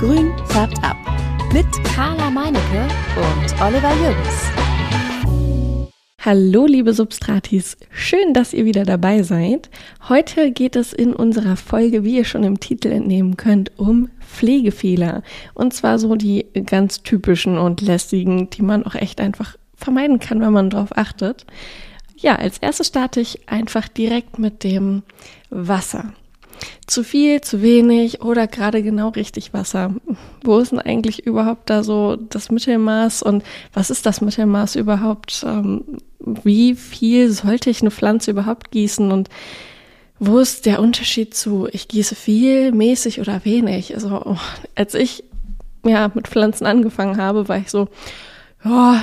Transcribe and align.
Grün 0.00 0.32
färbt 0.46 0.82
ab. 0.82 0.96
Mit 1.52 1.66
Carla 1.94 2.30
Meinecke 2.30 2.88
und 3.16 3.60
Oliver 3.60 3.92
Jürgens. 3.96 4.50
Hallo, 6.24 6.64
liebe 6.64 6.94
Substratis. 6.94 7.76
Schön, 7.90 8.32
dass 8.32 8.54
ihr 8.54 8.64
wieder 8.64 8.86
dabei 8.86 9.22
seid. 9.22 9.68
Heute 10.08 10.52
geht 10.52 10.74
es 10.74 10.94
in 10.94 11.12
unserer 11.12 11.56
Folge, 11.56 12.02
wie 12.02 12.16
ihr 12.16 12.24
schon 12.24 12.44
im 12.44 12.60
Titel 12.60 12.88
entnehmen 12.88 13.36
könnt, 13.36 13.78
um 13.78 14.08
Pflegefehler. 14.20 15.22
Und 15.52 15.74
zwar 15.74 15.98
so 15.98 16.14
die 16.16 16.46
ganz 16.64 17.02
typischen 17.02 17.58
und 17.58 17.82
lästigen, 17.82 18.48
die 18.48 18.62
man 18.62 18.86
auch 18.86 18.94
echt 18.94 19.20
einfach 19.20 19.58
vermeiden 19.74 20.18
kann, 20.18 20.40
wenn 20.40 20.54
man 20.54 20.70
darauf 20.70 20.96
achtet. 20.96 21.44
Ja, 22.16 22.36
als 22.36 22.56
erstes 22.56 22.86
starte 22.86 23.20
ich 23.20 23.50
einfach 23.50 23.86
direkt 23.86 24.38
mit 24.38 24.64
dem 24.64 25.02
Wasser. 25.50 26.14
Zu 26.86 27.04
viel, 27.04 27.40
zu 27.40 27.62
wenig 27.62 28.22
oder 28.22 28.46
gerade 28.46 28.82
genau 28.82 29.08
richtig 29.08 29.52
Wasser. 29.52 29.94
Wo 30.42 30.58
ist 30.58 30.72
denn 30.72 30.80
eigentlich 30.80 31.26
überhaupt 31.26 31.70
da 31.70 31.82
so 31.82 32.16
das 32.16 32.50
Mittelmaß 32.50 33.22
und 33.22 33.44
was 33.72 33.90
ist 33.90 34.06
das 34.06 34.20
Mittelmaß 34.20 34.76
überhaupt? 34.76 35.44
Ähm, 35.46 35.98
wie 36.18 36.74
viel 36.74 37.30
sollte 37.30 37.70
ich 37.70 37.80
eine 37.80 37.90
Pflanze 37.90 38.30
überhaupt 38.30 38.70
gießen 38.70 39.10
und 39.10 39.28
wo 40.18 40.38
ist 40.38 40.66
der 40.66 40.80
Unterschied 40.80 41.34
zu 41.34 41.66
ich 41.72 41.88
gieße 41.88 42.14
viel, 42.14 42.72
mäßig 42.72 43.20
oder 43.20 43.44
wenig? 43.44 43.94
Also 43.94 44.22
oh, 44.24 44.36
als 44.74 44.94
ich 44.94 45.24
ja 45.84 46.10
mit 46.14 46.28
Pflanzen 46.28 46.66
angefangen 46.66 47.16
habe, 47.16 47.48
war 47.48 47.56
ich 47.56 47.70
so, 47.70 47.88
ja, 48.64 49.02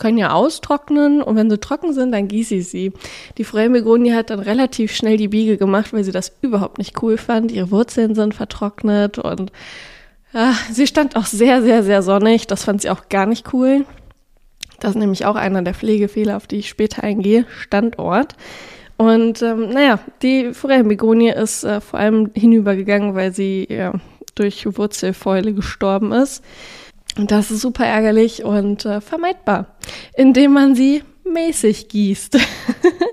können 0.00 0.18
ja 0.18 0.32
austrocknen 0.32 1.22
und 1.22 1.36
wenn 1.36 1.48
sie 1.48 1.58
trocken 1.58 1.92
sind, 1.92 2.10
dann 2.10 2.26
gieße 2.26 2.56
ich 2.56 2.68
sie. 2.68 2.92
Die 3.38 3.44
Freie 3.44 3.70
Begonie 3.70 4.12
hat 4.12 4.30
dann 4.30 4.40
relativ 4.40 4.92
schnell 4.92 5.16
die 5.16 5.28
Biege 5.28 5.56
gemacht, 5.56 5.92
weil 5.92 6.02
sie 6.02 6.10
das 6.10 6.32
überhaupt 6.40 6.78
nicht 6.78 7.00
cool 7.02 7.16
fand. 7.16 7.52
Ihre 7.52 7.70
Wurzeln 7.70 8.16
sind 8.16 8.34
vertrocknet 8.34 9.18
und 9.18 9.52
ja, 10.32 10.54
sie 10.72 10.86
stand 10.86 11.16
auch 11.16 11.26
sehr, 11.26 11.62
sehr, 11.62 11.82
sehr 11.84 12.02
sonnig. 12.02 12.46
Das 12.46 12.64
fand 12.64 12.82
sie 12.82 12.90
auch 12.90 13.08
gar 13.08 13.26
nicht 13.26 13.52
cool. 13.52 13.84
Das 14.80 14.92
ist 14.92 14.98
nämlich 14.98 15.26
auch 15.26 15.36
einer 15.36 15.62
der 15.62 15.74
Pflegefehler, 15.74 16.36
auf 16.36 16.46
die 16.46 16.56
ich 16.56 16.68
später 16.68 17.04
eingehe. 17.04 17.44
Standort. 17.60 18.34
Und 18.96 19.42
ähm, 19.42 19.70
naja, 19.70 19.98
die 20.22 20.52
Forellenbegonie 20.52 21.30
ist 21.30 21.64
äh, 21.64 21.80
vor 21.80 21.98
allem 21.98 22.30
hinübergegangen, 22.34 23.14
weil 23.14 23.32
sie 23.32 23.66
ja, 23.68 23.92
durch 24.34 24.66
Wurzelfäule 24.66 25.52
gestorben 25.52 26.12
ist. 26.12 26.42
Und 27.16 27.30
das 27.30 27.50
ist 27.50 27.60
super 27.60 27.84
ärgerlich 27.84 28.44
und 28.44 28.84
äh, 28.84 29.00
vermeidbar, 29.00 29.76
indem 30.14 30.52
man 30.52 30.74
sie 30.74 31.02
mäßig 31.24 31.88
gießt. 31.88 32.38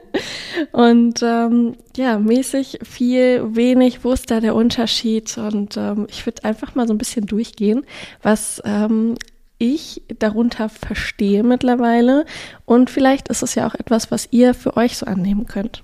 und 0.72 1.22
ähm, 1.24 1.76
ja, 1.96 2.20
mäßig, 2.20 2.80
viel, 2.84 3.56
wenig, 3.56 4.04
wo 4.04 4.12
ist 4.12 4.30
da 4.32 4.40
der 4.40 4.56
Unterschied? 4.56 5.38
Und 5.38 5.78
ähm, 5.78 6.08
ich 6.10 6.26
würde 6.26 6.44
einfach 6.44 6.76
mal 6.76 6.88
so 6.88 6.94
ein 6.94 6.98
bisschen 6.98 7.26
durchgehen, 7.26 7.86
was 8.22 8.62
ähm, 8.66 9.16
ich 9.58 10.04
darunter 10.20 10.70
verstehe 10.70 11.44
mittlerweile. 11.44 12.26
Und 12.66 12.90
vielleicht 12.90 13.30
ist 13.30 13.44
es 13.44 13.56
ja 13.56 13.68
auch 13.68 13.76
etwas, 13.76 14.12
was 14.12 14.28
ihr 14.32 14.54
für 14.54 14.78
euch 14.78 14.98
so 14.98 15.06
annehmen 15.06 15.48
könnt. 15.48 15.84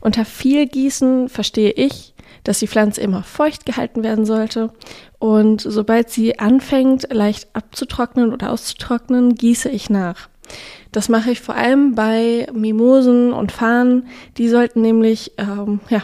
Unter 0.00 0.24
viel 0.24 0.66
Gießen 0.66 1.28
verstehe 1.28 1.72
ich 1.72 2.14
dass 2.44 2.58
die 2.58 2.68
Pflanze 2.68 3.00
immer 3.00 3.22
feucht 3.22 3.66
gehalten 3.66 4.02
werden 4.02 4.24
sollte. 4.24 4.70
Und 5.18 5.60
sobald 5.60 6.10
sie 6.10 6.38
anfängt, 6.38 7.12
leicht 7.12 7.48
abzutrocknen 7.54 8.32
oder 8.32 8.50
auszutrocknen, 8.50 9.34
gieße 9.34 9.68
ich 9.68 9.90
nach. 9.90 10.28
Das 10.92 11.08
mache 11.08 11.30
ich 11.30 11.40
vor 11.40 11.56
allem 11.56 11.94
bei 11.94 12.46
Mimosen 12.52 13.32
und 13.32 13.52
Fahnen. 13.52 14.08
Die 14.38 14.48
sollten 14.48 14.80
nämlich, 14.80 15.32
ähm, 15.38 15.80
ja, 15.88 16.02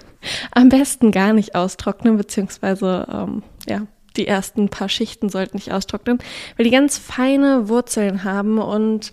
am 0.52 0.68
besten 0.68 1.10
gar 1.10 1.32
nicht 1.32 1.54
austrocknen, 1.54 2.16
beziehungsweise, 2.16 3.06
ähm, 3.12 3.42
ja, 3.68 3.86
die 4.16 4.26
ersten 4.26 4.68
paar 4.68 4.88
Schichten 4.88 5.28
sollten 5.28 5.56
nicht 5.56 5.72
austrocknen, 5.72 6.18
weil 6.56 6.64
die 6.64 6.70
ganz 6.70 6.98
feine 6.98 7.68
Wurzeln 7.68 8.24
haben 8.24 8.58
und 8.58 9.12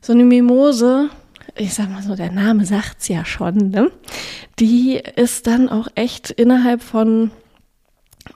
so 0.00 0.12
eine 0.12 0.24
Mimose 0.24 1.10
ich 1.58 1.74
sag 1.74 1.90
mal 1.90 2.02
so, 2.02 2.14
der 2.14 2.32
Name 2.32 2.64
sagt's 2.64 3.08
ja 3.08 3.24
schon, 3.24 3.70
ne? 3.70 3.90
Die 4.58 5.00
ist 5.16 5.46
dann 5.46 5.68
auch 5.68 5.88
echt 5.94 6.30
innerhalb 6.30 6.82
von 6.82 7.30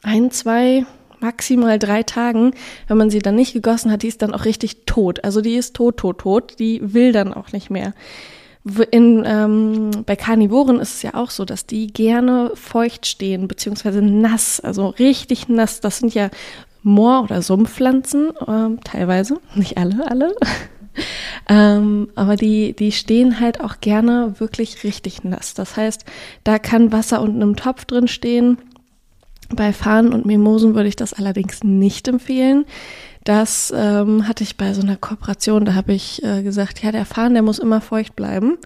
ein, 0.02 0.30
zwei, 0.30 0.84
maximal 1.20 1.78
drei 1.78 2.02
Tagen, 2.02 2.52
wenn 2.88 2.96
man 2.96 3.10
sie 3.10 3.20
dann 3.20 3.36
nicht 3.36 3.52
gegossen 3.52 3.90
hat, 3.90 4.02
die 4.02 4.08
ist 4.08 4.22
dann 4.22 4.34
auch 4.34 4.44
richtig 4.44 4.86
tot. 4.86 5.24
Also 5.24 5.40
die 5.40 5.54
ist 5.54 5.74
tot, 5.74 5.96
tot, 5.98 6.18
tot. 6.18 6.58
Die 6.58 6.80
will 6.94 7.12
dann 7.12 7.32
auch 7.32 7.52
nicht 7.52 7.70
mehr. 7.70 7.94
In, 8.90 9.24
ähm, 9.26 9.90
bei 10.06 10.14
Karnivoren 10.14 10.78
ist 10.78 10.94
es 10.94 11.02
ja 11.02 11.14
auch 11.14 11.30
so, 11.30 11.44
dass 11.44 11.66
die 11.66 11.88
gerne 11.88 12.52
feucht 12.54 13.06
stehen, 13.06 13.48
beziehungsweise 13.48 14.02
nass, 14.02 14.60
also 14.60 14.88
richtig 14.88 15.48
nass. 15.48 15.80
Das 15.80 15.98
sind 15.98 16.14
ja 16.14 16.30
Moor- 16.84 17.24
oder 17.24 17.42
Sumpfpflanzen, 17.42 18.30
äh, 18.30 18.76
teilweise, 18.84 19.40
nicht 19.54 19.78
alle, 19.78 20.08
alle. 20.08 20.34
Ähm, 21.48 22.08
aber 22.14 22.36
die, 22.36 22.74
die 22.74 22.92
stehen 22.92 23.40
halt 23.40 23.60
auch 23.60 23.80
gerne 23.80 24.34
wirklich 24.38 24.84
richtig 24.84 25.24
nass. 25.24 25.54
Das 25.54 25.76
heißt, 25.76 26.04
da 26.44 26.58
kann 26.58 26.92
Wasser 26.92 27.20
unten 27.20 27.42
im 27.42 27.56
Topf 27.56 27.84
drin 27.84 28.08
stehen. 28.08 28.58
Bei 29.50 29.72
Fahnen 29.72 30.12
und 30.12 30.24
Mimosen 30.24 30.74
würde 30.74 30.88
ich 30.88 30.96
das 30.96 31.12
allerdings 31.12 31.62
nicht 31.62 32.08
empfehlen. 32.08 32.64
Das 33.24 33.72
ähm, 33.76 34.26
hatte 34.26 34.42
ich 34.42 34.56
bei 34.56 34.72
so 34.74 34.82
einer 34.82 34.96
Kooperation, 34.96 35.64
da 35.64 35.74
habe 35.74 35.92
ich 35.92 36.22
äh, 36.24 36.42
gesagt, 36.42 36.82
ja, 36.82 36.90
der 36.90 37.04
Fahnen, 37.04 37.34
der 37.34 37.42
muss 37.42 37.60
immer 37.60 37.80
feucht 37.80 38.16
bleiben, 38.16 38.58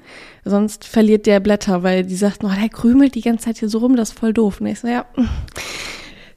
sonst 0.47 0.87
verliert 0.87 1.27
der 1.27 1.41
Blätter, 1.41 1.83
weil 1.83 2.05
die 2.05 2.17
sagten, 2.17 2.47
oh, 2.47 2.53
der 2.59 2.71
krümelt 2.71 3.15
die 3.15 3.21
ganze 3.21 3.47
Zeit 3.47 3.59
hier 3.59 3.69
so 3.69 3.79
rum, 3.79 3.97
das 3.97 4.11
ist 4.11 4.19
voll 4.19 4.33
doof. 4.33 4.61
Und 4.61 4.69
ich 4.69 4.81
so, 4.81 4.89
ja, 4.89 5.05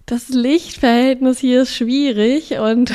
das 0.06 0.28
Lichtverhältnis 0.28 1.40
hier 1.40 1.62
ist 1.62 1.74
schwierig 1.74 2.60
und 2.60 2.92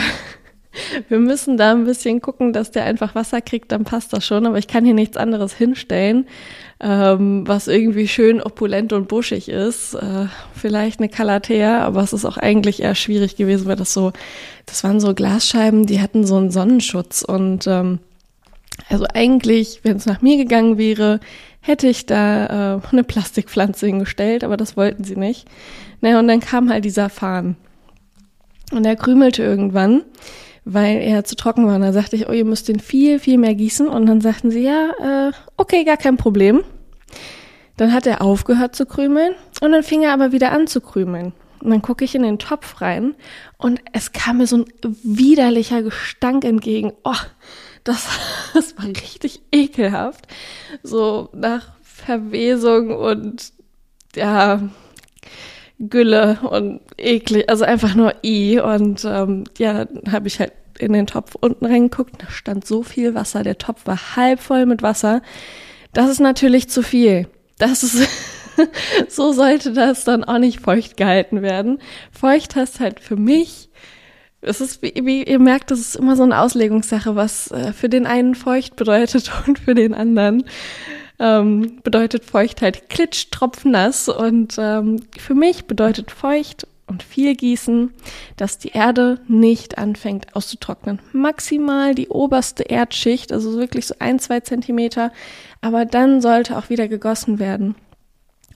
wir 1.09 1.19
müssen 1.19 1.57
da 1.57 1.73
ein 1.73 1.85
bisschen 1.85 2.21
gucken, 2.21 2.53
dass 2.53 2.71
der 2.71 2.85
einfach 2.85 3.15
Wasser 3.15 3.41
kriegt, 3.41 3.73
dann 3.73 3.85
passt 3.85 4.13
das 4.13 4.25
schon. 4.25 4.47
Aber 4.47 4.59
ich 4.59 4.69
kann 4.69 4.85
hier 4.85 4.95
nichts 4.95 5.17
anderes 5.17 5.55
hinstellen, 5.55 6.27
ähm, 6.81 7.47
was 7.47 7.69
irgendwie 7.69 8.09
schön 8.09 8.43
opulent 8.43 8.93
und 8.93 9.09
buschig 9.09 9.49
ist. 9.49 9.95
Äh, 9.95 10.27
vielleicht 10.55 11.01
eine 11.01 11.09
Calathea, 11.09 11.83
aber 11.83 12.03
es 12.03 12.13
ist 12.13 12.25
auch 12.25 12.37
eigentlich 12.37 12.83
eher 12.83 12.95
schwierig 12.95 13.37
gewesen, 13.37 13.67
weil 13.67 13.77
das 13.77 13.93
so, 13.93 14.13
das 14.67 14.85
waren 14.85 15.01
so 15.01 15.15
Glasscheiben, 15.15 15.87
die 15.87 16.01
hatten 16.01 16.27
so 16.27 16.37
einen 16.37 16.51
Sonnenschutz 16.51 17.23
und 17.23 17.67
ähm, 17.67 17.99
also 18.89 19.07
eigentlich, 19.13 19.81
wenn 19.83 19.97
es 19.97 20.07
nach 20.07 20.21
mir 20.21 20.37
gegangen 20.37 20.79
wäre, 20.79 21.21
hätte 21.61 21.87
ich 21.87 22.07
da 22.07 22.77
äh, 22.77 22.81
eine 22.91 23.05
Plastikpflanze 23.05 23.87
hingestellt, 23.87 24.45
aber 24.45 24.57
das 24.57 24.77
wollten 24.77 25.05
sie 25.05 25.17
nicht. 25.17 25.47
Naja, 26.01 26.19
und 26.19 26.29
dann 26.29 26.41
kam 26.41 26.69
halt 26.71 26.85
dieser 26.85 27.09
Farn. 27.09 27.57
Und 28.73 28.85
er 28.85 28.97
krümelte 28.97 29.43
irgendwann 29.43 30.03
weil 30.65 30.99
er 30.99 31.25
zu 31.25 31.37
trocken 31.37 31.67
war. 31.67 31.77
Und 31.77 31.83
dann 31.83 31.93
sagte 31.93 32.17
ich, 32.17 32.29
oh, 32.29 32.33
ihr 32.33 32.45
müsst 32.45 32.69
den 32.69 32.81
viel, 32.81 33.19
viel 33.19 33.39
mehr 33.39 33.55
gießen. 33.55 33.89
Und 33.89 34.07
dann 34.07 34.21
sagten 34.21 34.51
sie, 34.51 34.63
ja, 34.63 34.91
äh, 35.01 35.33
okay, 35.57 35.85
gar 35.85 35.97
kein 35.97 36.17
Problem. 36.17 36.63
Dann 37.77 37.93
hat 37.93 38.07
er 38.07 38.23
aufgehört 38.23 38.77
zu 38.77 38.87
krümeln 38.87 39.35
und 39.61 39.73
dann 39.73 39.83
fing 39.83 40.03
er 40.03 40.13
aber 40.13 40.33
wieder 40.33 40.53
an 40.53 40.67
zu 40.67 40.81
krümeln. 40.81 41.33
Und 41.61 41.71
dann 41.71 41.83
gucke 41.83 42.05
ich 42.05 42.15
in 42.15 42.23
den 42.23 42.39
Topf 42.39 42.81
rein 42.81 43.15
und 43.57 43.81
es 43.93 44.13
kam 44.13 44.39
mir 44.39 44.47
so 44.47 44.59
ein 44.59 44.67
widerlicher 45.03 45.83
Gestank 45.83 46.45
entgegen. 46.45 46.93
Oh, 47.05 47.15
das, 47.83 48.07
das 48.55 48.77
war 48.79 48.87
richtig 48.87 49.43
ekelhaft. 49.51 50.27
So 50.83 51.31
nach 51.33 51.73
Verwesung 51.83 52.95
und 52.95 53.53
ja, 54.15 54.61
Gülle 55.79 56.39
und 56.43 56.81
eklig, 56.97 57.49
also 57.49 57.65
einfach 57.65 57.95
nur 57.95 58.15
i. 58.23 58.61
Und 58.61 59.05
ähm, 59.05 59.45
ja, 59.59 59.85
dann 59.85 60.13
habe 60.13 60.29
ich 60.29 60.41
halt 60.41 60.53
in 60.79 60.93
den 60.93 61.07
Topf 61.07 61.37
unten 61.41 61.67
reingeguckt, 61.67 62.21
da 62.21 62.31
stand 62.31 62.67
so 62.67 62.83
viel 62.83 63.15
Wasser, 63.15 63.43
der 63.43 63.59
Topf 63.59 63.87
war 63.87 64.17
halb 64.17 64.41
voll 64.41 64.67
mit 64.67 64.83
Wasser. 64.83 65.23
Das 65.93 66.11
ist 66.11 66.21
natürlich 66.21 66.69
zu 66.69 66.83
viel. 66.83 67.29
Das 67.59 67.83
ist, 67.83 68.09
so 69.09 69.33
sollte 69.33 69.73
das 69.73 70.05
dann 70.05 70.25
auch 70.25 70.39
nicht 70.39 70.61
feucht 70.61 70.97
gehalten 70.97 71.43
werden. 71.43 71.79
Feucht 72.11 72.57
heißt 72.57 72.81
halt 72.81 73.01
für 73.01 73.17
mich, 73.17 73.71
es 74.41 74.61
ist, 74.61 74.83
wie, 74.83 75.23
ihr 75.23 75.39
merkt, 75.39 75.71
das 75.71 75.81
ist 75.81 75.97
immer 75.97 76.17
so 76.17 76.23
eine 76.23 76.39
Auslegungssache, 76.39 77.17
was 77.17 77.51
äh, 77.51 77.73
für 77.73 77.89
den 77.89 78.07
einen 78.07 78.35
feucht 78.35 78.77
bedeutet 78.77 79.31
und 79.47 79.59
für 79.59 79.75
den 79.75 79.95
anderen 79.95 80.45
ähm, 81.19 81.81
bedeutet 81.83 82.25
Feuchtheit 82.25 82.89
klitsch, 82.89 83.27
tropfnass. 83.31 84.09
Und 84.09 84.57
ähm, 84.59 85.03
für 85.19 85.35
mich 85.35 85.67
bedeutet 85.67 86.11
feucht 86.11 86.67
und 86.87 87.03
viel 87.03 87.35
gießen, 87.35 87.93
dass 88.37 88.59
die 88.59 88.71
Erde 88.71 89.21
nicht 89.27 89.79
anfängt 89.79 90.37
auszutrocknen. 90.37 91.01
Maximal 91.13 91.95
die 91.95 92.09
oberste 92.09 92.65
Erdschicht, 92.65 93.33
also 93.33 93.57
wirklich 93.57 93.87
so 93.87 93.95
ein, 93.99 94.19
zwei 94.19 94.41
Zentimeter, 94.41 95.13
aber 95.61 95.87
dann 95.87 96.21
sollte 96.21 96.59
auch 96.59 96.69
wieder 96.69 96.89
gegossen 96.89 97.39
werden. 97.39 97.75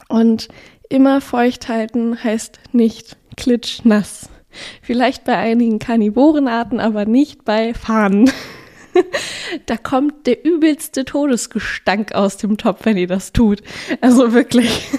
Und 0.08 0.49
immer 0.88 1.20
feucht 1.20 1.69
halten 1.69 2.22
heißt 2.22 2.58
nicht 2.72 3.16
klitschnass. 3.37 4.28
Vielleicht 4.82 5.25
bei 5.25 5.37
einigen 5.37 5.78
Karnivorenarten, 5.78 6.81
aber 6.81 7.04
nicht 7.04 7.44
bei 7.44 7.75
Fahnen. 7.75 8.31
da 9.67 9.76
kommt 9.76 10.26
der 10.26 10.44
übelste 10.44 11.05
Todesgestank 11.05 12.12
aus 12.12 12.37
dem 12.37 12.56
Topf, 12.56 12.85
wenn 12.85 12.96
ihr 12.96 13.06
das 13.06 13.32
tut. 13.32 13.62
Also 14.00 14.32
wirklich. 14.32 14.88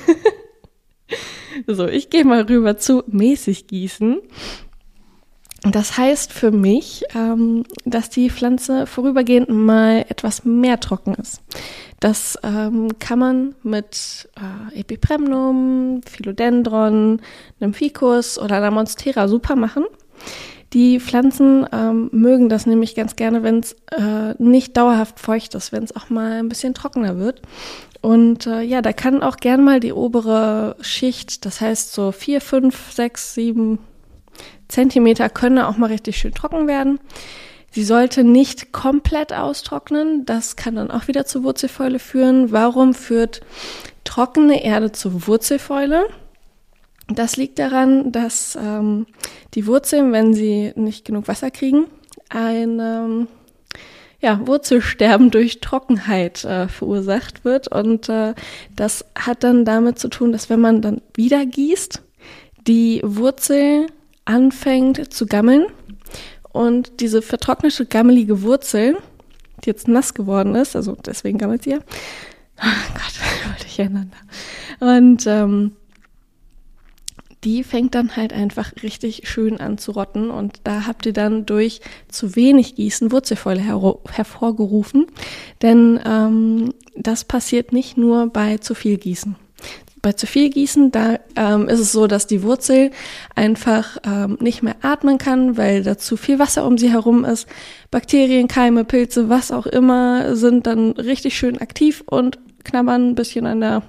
So, 1.67 1.87
ich 1.87 2.09
gehe 2.09 2.23
mal 2.23 2.43
rüber 2.43 2.77
zu 2.77 3.03
mäßig 3.07 3.67
gießen. 3.67 4.21
Das 5.63 5.97
heißt 5.97 6.31
für 6.31 6.51
mich, 6.51 7.03
ähm, 7.13 7.65
dass 7.83 8.09
die 8.09 8.29
Pflanze 8.29 8.87
vorübergehend 8.87 9.49
mal 9.49 10.05
etwas 10.07 10.45
mehr 10.45 10.79
trocken 10.79 11.15
ist. 11.15 11.41
Das 11.99 12.39
ähm, 12.43 12.97
kann 12.99 13.19
man 13.19 13.55
mit 13.63 14.29
äh, 14.37 14.79
Epipremnum, 14.79 16.01
Philodendron, 16.09 17.21
einem 17.59 17.73
Ficus 17.73 18.39
oder 18.39 18.57
einer 18.57 18.71
Monstera 18.71 19.27
super 19.27 19.57
machen. 19.57 19.85
Die 20.73 20.99
Pflanzen 20.99 21.65
ähm, 21.71 22.09
mögen 22.11 22.47
das 22.47 22.65
nämlich 22.65 22.93
ganz 22.93 23.15
gerne, 23.15 23.41
wenn 23.41 23.59
es 23.59 23.73
äh, 23.91 24.35
nicht 24.37 24.77
dauerhaft 24.77 25.19
feucht 25.19 25.55
ist, 25.55 25.71
wenn 25.71 25.83
es 25.83 25.95
auch 25.95 26.09
mal 26.09 26.33
ein 26.33 26.49
bisschen 26.49 26.73
trockener 26.73 27.17
wird. 27.17 27.41
Und 28.01 28.45
äh, 28.45 28.61
ja, 28.61 28.81
da 28.81 28.93
kann 28.93 29.23
auch 29.23 29.37
gern 29.37 29.63
mal 29.63 29.79
die 29.79 29.93
obere 29.93 30.75
Schicht, 30.81 31.45
das 31.45 31.59
heißt 31.59 31.91
so 31.91 32.11
vier, 32.11 32.39
fünf, 32.39 32.91
sechs, 32.91 33.33
sieben 33.33 33.79
Zentimeter 34.67 35.29
können 35.29 35.57
auch 35.59 35.77
mal 35.77 35.87
richtig 35.87 36.17
schön 36.17 36.33
trocken 36.33 36.67
werden. 36.67 36.99
Sie 37.71 37.83
sollte 37.83 38.23
nicht 38.23 38.71
komplett 38.71 39.33
austrocknen. 39.33 40.25
Das 40.25 40.55
kann 40.55 40.75
dann 40.75 40.91
auch 40.91 41.07
wieder 41.07 41.25
zur 41.25 41.43
Wurzelfäule 41.43 41.99
führen. 41.99 42.51
Warum 42.51 42.93
führt 42.93 43.41
trockene 44.03 44.63
Erde 44.63 44.91
zur 44.91 45.27
Wurzelfäule? 45.27 46.07
Das 47.09 47.37
liegt 47.37 47.57
daran, 47.57 48.11
dass 48.11 48.57
ähm, 48.61 49.07
die 49.55 49.65
Wurzeln, 49.65 50.11
wenn 50.11 50.33
sie 50.33 50.73
nicht 50.75 51.05
genug 51.05 51.27
Wasser 51.27 51.49
kriegen, 51.49 51.87
ein 52.29 52.79
ähm, 52.79 53.27
ja, 54.21 54.45
Wurzelsterben 54.45 55.31
durch 55.31 55.59
Trockenheit 55.59 56.43
äh, 56.43 56.67
verursacht 56.67 57.45
wird. 57.45 57.67
Und 57.69 58.09
äh, 58.09 58.35
das 58.75 59.05
hat 59.17 59.43
dann 59.43 59.65
damit 59.65 59.97
zu 59.97 60.09
tun, 60.09 60.31
dass 60.31 60.49
wenn 60.49 60.59
man 60.59 60.81
dann 60.81 61.01
wieder 61.15 61.45
gießt, 61.45 62.01
die 62.67 63.01
Wurzel 63.03 63.87
anfängt 64.25 65.11
zu 65.11 65.25
gammeln 65.25 65.65
und 66.51 66.99
diese 66.99 67.21
vertrocknete, 67.21 67.85
gammelige 67.85 68.43
Wurzel, 68.43 68.97
die 69.63 69.69
jetzt 69.69 69.87
nass 69.87 70.13
geworden 70.13 70.53
ist, 70.55 70.75
also 70.75 70.95
deswegen 71.05 71.37
gammelt 71.37 71.63
sie 71.63 71.71
ja. 71.71 71.79
Oh 72.61 72.93
Gott, 72.93 73.47
wollte 73.49 73.65
ich 73.67 73.79
ändern. 73.79 74.11
Und 74.81 75.25
ähm, 75.25 75.71
die 77.43 77.63
fängt 77.63 77.95
dann 77.95 78.15
halt 78.15 78.33
einfach 78.33 78.73
richtig 78.83 79.27
schön 79.27 79.59
an 79.59 79.77
zu 79.77 79.91
rotten 79.91 80.29
und 80.29 80.61
da 80.65 80.85
habt 80.85 81.05
ihr 81.05 81.13
dann 81.13 81.45
durch 81.45 81.81
zu 82.09 82.35
wenig 82.35 82.75
Gießen 82.75 83.11
Wurzelfäule 83.11 83.61
her 83.61 83.95
hervorgerufen, 84.11 85.07
denn 85.61 85.99
ähm, 86.05 86.73
das 86.95 87.23
passiert 87.23 87.71
nicht 87.71 87.97
nur 87.97 88.27
bei 88.27 88.57
zu 88.57 88.75
viel 88.75 88.97
Gießen. 88.97 89.35
Bei 90.01 90.13
zu 90.13 90.27
viel 90.27 90.49
Gießen, 90.49 90.91
da 90.91 91.19
ähm, 91.35 91.67
ist 91.67 91.79
es 91.79 91.91
so, 91.91 92.07
dass 92.07 92.25
die 92.25 92.43
Wurzel 92.43 92.91
einfach 93.35 93.97
ähm, 94.05 94.37
nicht 94.39 94.63
mehr 94.63 94.77
atmen 94.81 95.17
kann, 95.17 95.57
weil 95.57 95.83
da 95.83 95.97
zu 95.97 96.15
viel 96.15 96.39
Wasser 96.39 96.65
um 96.65 96.77
sie 96.77 96.89
herum 96.89 97.25
ist. 97.25 97.47
Bakterien, 97.91 98.47
Keime, 98.47 98.85
Pilze, 98.85 99.27
was 99.27 99.51
auch 99.51 99.65
immer, 99.65 100.37
sind 100.37 100.67
dann 100.67 100.91
richtig 100.91 101.37
schön 101.37 101.57
aktiv 101.57 102.01
und 102.05 102.39
knabbern 102.63 103.09
ein 103.09 103.15
bisschen 103.15 103.45
an 103.45 103.59
der 103.59 103.83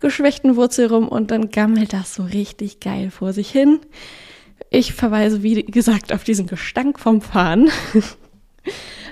geschwächten 0.00 0.56
Wurzel 0.56 0.86
rum 0.86 1.08
und 1.08 1.30
dann 1.30 1.50
gammelt 1.50 1.92
das 1.92 2.14
so 2.14 2.22
richtig 2.22 2.80
geil 2.80 3.10
vor 3.10 3.32
sich 3.32 3.50
hin. 3.50 3.80
Ich 4.70 4.94
verweise, 4.94 5.42
wie 5.42 5.62
gesagt, 5.64 6.12
auf 6.12 6.24
diesen 6.24 6.46
Gestank 6.46 6.98
vom 6.98 7.20
Fahren. 7.20 7.70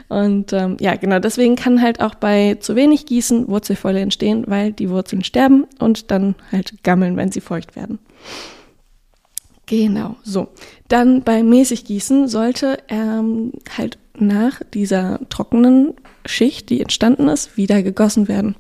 Und 0.08 0.52
ähm, 0.52 0.76
ja, 0.80 0.96
genau, 0.96 1.18
deswegen 1.18 1.56
kann 1.56 1.80
halt 1.80 2.00
auch 2.00 2.14
bei 2.14 2.56
zu 2.60 2.76
wenig 2.76 3.06
Gießen 3.06 3.48
Wurzelfäule 3.48 4.00
entstehen, 4.00 4.44
weil 4.46 4.72
die 4.72 4.90
Wurzeln 4.90 5.24
sterben 5.24 5.66
und 5.78 6.10
dann 6.10 6.34
halt 6.52 6.82
gammeln, 6.82 7.16
wenn 7.16 7.32
sie 7.32 7.40
feucht 7.40 7.74
werden. 7.74 7.98
Genau, 9.66 10.16
so. 10.22 10.48
Dann 10.88 11.22
bei 11.22 11.42
mäßig 11.42 11.84
Gießen 11.86 12.28
sollte 12.28 12.78
ähm, 12.88 13.52
halt 13.76 13.98
nach 14.16 14.60
dieser 14.74 15.20
trockenen 15.30 15.94
Schicht, 16.26 16.68
die 16.68 16.80
entstanden 16.80 17.28
ist, 17.28 17.56
wieder 17.56 17.82
gegossen 17.82 18.28
werden. 18.28 18.56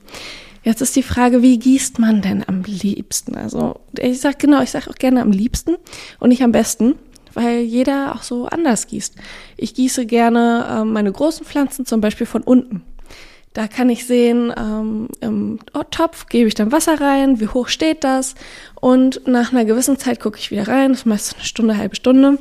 Jetzt 0.64 0.80
ist 0.80 0.96
die 0.96 1.02
Frage, 1.02 1.42
wie 1.42 1.58
gießt 1.58 1.98
man 1.98 2.22
denn 2.22 2.42
am 2.48 2.62
liebsten? 2.62 3.36
Also 3.36 3.80
ich 3.98 4.20
sag 4.20 4.38
genau, 4.38 4.62
ich 4.62 4.70
sag 4.70 4.88
auch 4.88 4.94
gerne 4.94 5.20
am 5.20 5.30
liebsten 5.30 5.76
und 6.20 6.30
nicht 6.30 6.42
am 6.42 6.52
besten, 6.52 6.94
weil 7.34 7.60
jeder 7.60 8.14
auch 8.14 8.22
so 8.22 8.46
anders 8.46 8.86
gießt. 8.86 9.14
Ich 9.58 9.74
gieße 9.74 10.06
gerne 10.06 10.66
äh, 10.70 10.84
meine 10.84 11.12
großen 11.12 11.44
Pflanzen 11.44 11.84
zum 11.84 12.00
Beispiel 12.00 12.26
von 12.26 12.42
unten. 12.42 12.82
Da 13.52 13.68
kann 13.68 13.90
ich 13.90 14.06
sehen, 14.06 14.52
ähm, 14.56 15.08
im 15.20 15.58
Topf 15.90 16.26
gebe 16.26 16.48
ich 16.48 16.54
dann 16.54 16.72
Wasser 16.72 17.00
rein, 17.00 17.38
wie 17.38 17.46
hoch 17.46 17.68
steht 17.68 18.02
das 18.02 18.34
und 18.80 19.28
nach 19.28 19.52
einer 19.52 19.64
gewissen 19.64 19.98
Zeit 19.98 20.18
gucke 20.18 20.38
ich 20.38 20.50
wieder 20.50 20.66
rein, 20.66 20.90
das 20.90 21.00
ist 21.00 21.06
meistens 21.06 21.34
eine 21.34 21.44
Stunde, 21.44 21.76
halbe 21.76 21.94
Stunde 21.94 22.38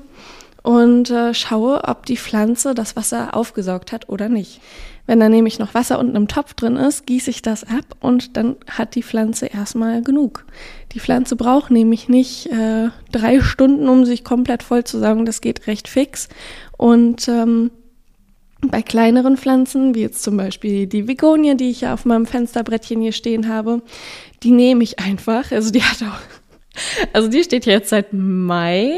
und 0.64 1.10
äh, 1.12 1.34
schaue, 1.34 1.84
ob 1.84 2.06
die 2.06 2.18
Pflanze 2.18 2.74
das 2.74 2.96
Wasser 2.96 3.36
aufgesaugt 3.36 3.92
hat 3.92 4.10
oder 4.10 4.30
nicht. 4.30 4.62
Wenn 5.06 5.20
da 5.20 5.28
nämlich 5.28 5.60
noch 5.60 5.74
Wasser 5.74 6.00
unten 6.00 6.16
im 6.16 6.30
Topf 6.30 6.54
drin 6.54 6.78
ist, 6.78 7.06
gieße 7.06 7.30
ich 7.30 7.42
das 7.42 7.66
ab 7.66 7.98
und 8.00 8.38
dann 8.38 8.56
hat 8.70 8.96
die 8.96 9.04
Pflanze 9.04 9.48
erstmal 9.48 10.02
genug. 10.02 10.46
Die 10.94 11.02
Pflanze 11.02 11.36
braucht 11.36 11.72
nämlich 11.72 12.08
nicht 12.08 12.48
äh, 12.48 12.90
drei 13.12 13.42
Stunden, 13.42 13.90
um 13.90 14.06
sich 14.06 14.24
komplett 14.24 14.64
voll 14.64 14.86
zu 14.86 15.00
saugen. 15.00 15.26
Das 15.26 15.42
geht 15.42 15.68
recht 15.68 15.90
fix. 15.90 16.30
Und 16.78 17.28
ähm, 17.28 17.72
bei 18.62 18.82
kleineren 18.82 19.36
Pflanzen, 19.36 19.94
wie 19.94 20.02
jetzt 20.02 20.24
zum 20.24 20.38
Beispiel 20.38 20.88
die 20.88 21.04
Begonie, 21.04 21.58
die 21.58 21.70
ich 21.70 21.82
ja 21.82 21.94
auf 21.94 22.06
meinem 22.06 22.26
Fensterbrettchen 22.26 23.02
hier 23.02 23.12
stehen 23.12 23.50
habe, 23.50 23.82
die 24.42 24.52
nehme 24.52 24.84
ich 24.84 25.00
einfach. 25.00 25.52
Also 25.52 25.70
die 25.72 25.84
hat 25.84 26.02
auch, 26.02 26.20
also 27.12 27.28
die 27.28 27.44
steht 27.44 27.66
jetzt 27.66 27.90
seit 27.90 28.14
Mai 28.14 28.94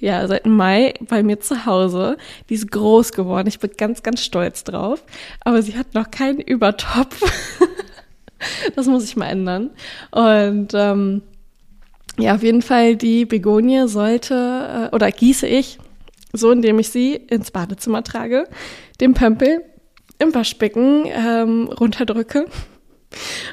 ja, 0.00 0.26
seit 0.26 0.46
Mai 0.46 0.94
bei 1.08 1.22
mir 1.22 1.40
zu 1.40 1.66
Hause. 1.66 2.16
Die 2.48 2.54
ist 2.54 2.70
groß 2.70 3.12
geworden. 3.12 3.48
Ich 3.48 3.58
bin 3.58 3.70
ganz, 3.76 4.02
ganz 4.02 4.24
stolz 4.24 4.64
drauf. 4.64 5.02
Aber 5.40 5.62
sie 5.62 5.76
hat 5.76 5.94
noch 5.94 6.10
keinen 6.10 6.40
Übertopf. 6.40 7.22
das 8.74 8.86
muss 8.86 9.04
ich 9.04 9.16
mal 9.16 9.26
ändern. 9.26 9.70
Und 10.10 10.72
ähm, 10.74 11.22
ja, 12.18 12.34
auf 12.34 12.42
jeden 12.42 12.62
Fall 12.62 12.96
die 12.96 13.24
Begonie 13.26 13.86
sollte 13.88 14.88
äh, 14.90 14.94
oder 14.94 15.10
gieße 15.10 15.46
ich 15.46 15.78
so, 16.32 16.50
indem 16.50 16.78
ich 16.78 16.90
sie 16.90 17.14
ins 17.14 17.50
Badezimmer 17.50 18.04
trage, 18.04 18.46
den 19.00 19.14
Pömpel 19.14 19.64
im 20.18 20.34
Waschbecken 20.34 21.04
ähm, 21.06 21.68
runterdrücke 21.68 22.46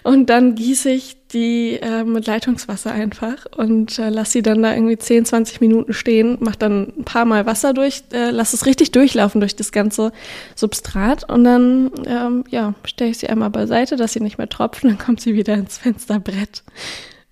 und 0.03 0.29
dann 0.29 0.55
gieße 0.55 0.89
ich 0.89 1.17
die 1.33 1.79
äh, 1.81 2.03
mit 2.03 2.27
Leitungswasser 2.27 2.91
einfach 2.91 3.45
und 3.57 3.99
äh, 3.99 4.09
lasse 4.09 4.33
sie 4.33 4.41
dann 4.41 4.61
da 4.61 4.73
irgendwie 4.73 4.97
10, 4.97 5.25
20 5.25 5.61
Minuten 5.61 5.93
stehen, 5.93 6.37
mache 6.39 6.57
dann 6.57 6.93
ein 6.97 7.03
paar 7.03 7.25
Mal 7.25 7.45
Wasser 7.45 7.73
durch, 7.73 8.03
äh, 8.13 8.29
lasse 8.29 8.55
es 8.55 8.65
richtig 8.65 8.91
durchlaufen 8.91 9.41
durch 9.41 9.55
das 9.55 9.71
ganze 9.71 10.11
Substrat 10.55 11.29
und 11.29 11.43
dann 11.43 11.91
ähm, 12.05 12.43
ja, 12.49 12.75
stelle 12.85 13.11
ich 13.11 13.17
sie 13.17 13.27
einmal 13.27 13.49
beiseite, 13.49 13.95
dass 13.95 14.13
sie 14.13 14.21
nicht 14.21 14.37
mehr 14.37 14.49
tropfen, 14.49 14.89
dann 14.89 14.99
kommt 14.99 15.21
sie 15.21 15.35
wieder 15.35 15.55
ins 15.55 15.77
Fensterbrett. 15.79 16.63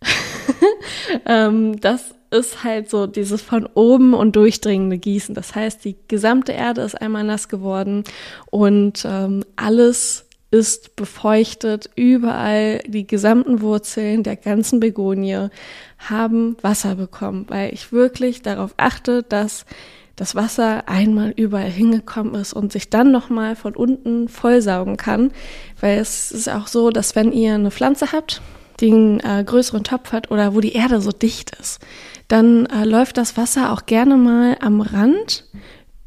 ähm, 1.26 1.80
das 1.80 2.16
ist 2.32 2.64
halt 2.64 2.90
so 2.90 3.08
dieses 3.08 3.42
von 3.42 3.68
oben 3.76 4.14
und 4.14 4.36
durchdringende 4.36 4.98
Gießen. 4.98 5.34
Das 5.36 5.56
heißt, 5.56 5.86
die 5.86 5.96
gesamte 6.08 6.52
Erde 6.52 6.82
ist 6.82 7.00
einmal 7.00 7.24
nass 7.24 7.48
geworden 7.48 8.04
und 8.52 9.06
ähm, 9.06 9.46
alles 9.56 10.26
ist 10.52 10.96
befeuchtet. 10.96 11.90
Überall 11.96 12.80
die 12.88 13.08
gesamten 13.08 13.62
Wurzeln 13.62 14.24
der 14.24 14.36
ganzen 14.36 14.80
Begonie 14.80 15.48
haben 15.98 16.58
Wasser 16.62 16.96
bekommen, 16.96 17.46
weil 17.48 17.74
ich 17.74 17.92
wirklich 17.92 18.42
darauf 18.42 18.74
achte, 18.78 19.24
dass 19.24 19.66
das 20.16 20.36
Wasser 20.36 20.88
einmal 20.88 21.34
überall 21.36 21.70
hingekommen 21.70 22.36
ist 22.36 22.54
und 22.54 22.72
sich 22.72 22.90
dann 22.90 23.12
nochmal 23.12 23.56
von 23.56 23.76
unten 23.76 24.30
vollsaugen 24.30 24.98
kann. 24.98 25.32
Weil 25.82 26.00
es 26.00 26.32
ist 26.32 26.50
auch 26.50 26.68
so, 26.68 26.90
dass 26.90 27.16
wenn 27.16 27.32
ihr 27.32 27.56
eine 27.56 27.72
Pflanze 27.72 28.12
habt, 28.14 28.42
die 28.80 28.92
einen 28.92 29.20
äh, 29.20 29.44
größeren 29.46 29.84
Topf 29.84 30.12
hat 30.12 30.32
oder 30.32 30.56
wo 30.56 30.62
die 30.62 30.74
Erde 30.74 31.02
so 31.02 31.12
dicht 31.12 31.56
ist, 31.60 31.80
dann 32.28 32.66
äh, 32.68 32.86
läuft 32.86 33.18
das 33.18 33.38
Wasser 33.38 33.72
auch 33.72 33.86
gerne 33.86 34.18
mal 34.18 34.58
am 34.62 34.82
Rand 34.82 35.46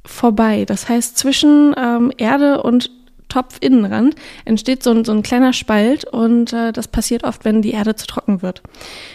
vorbei. 0.05 0.65
Das 0.65 0.89
heißt, 0.89 1.17
zwischen 1.19 1.75
ähm, 1.77 2.13
Erde 2.17 2.63
und 2.63 2.91
Topfinnenrand 3.29 4.15
entsteht 4.45 4.83
so 4.83 4.91
ein, 4.91 5.05
so 5.05 5.13
ein 5.13 5.23
kleiner 5.23 5.53
Spalt 5.53 6.05
und 6.05 6.53
äh, 6.53 6.73
das 6.73 6.89
passiert 6.89 7.25
oft, 7.25 7.45
wenn 7.45 7.63
die 7.63 7.73
Erde 7.73 7.95
zu 7.95 8.07
trocken 8.07 8.43
wird. 8.43 8.63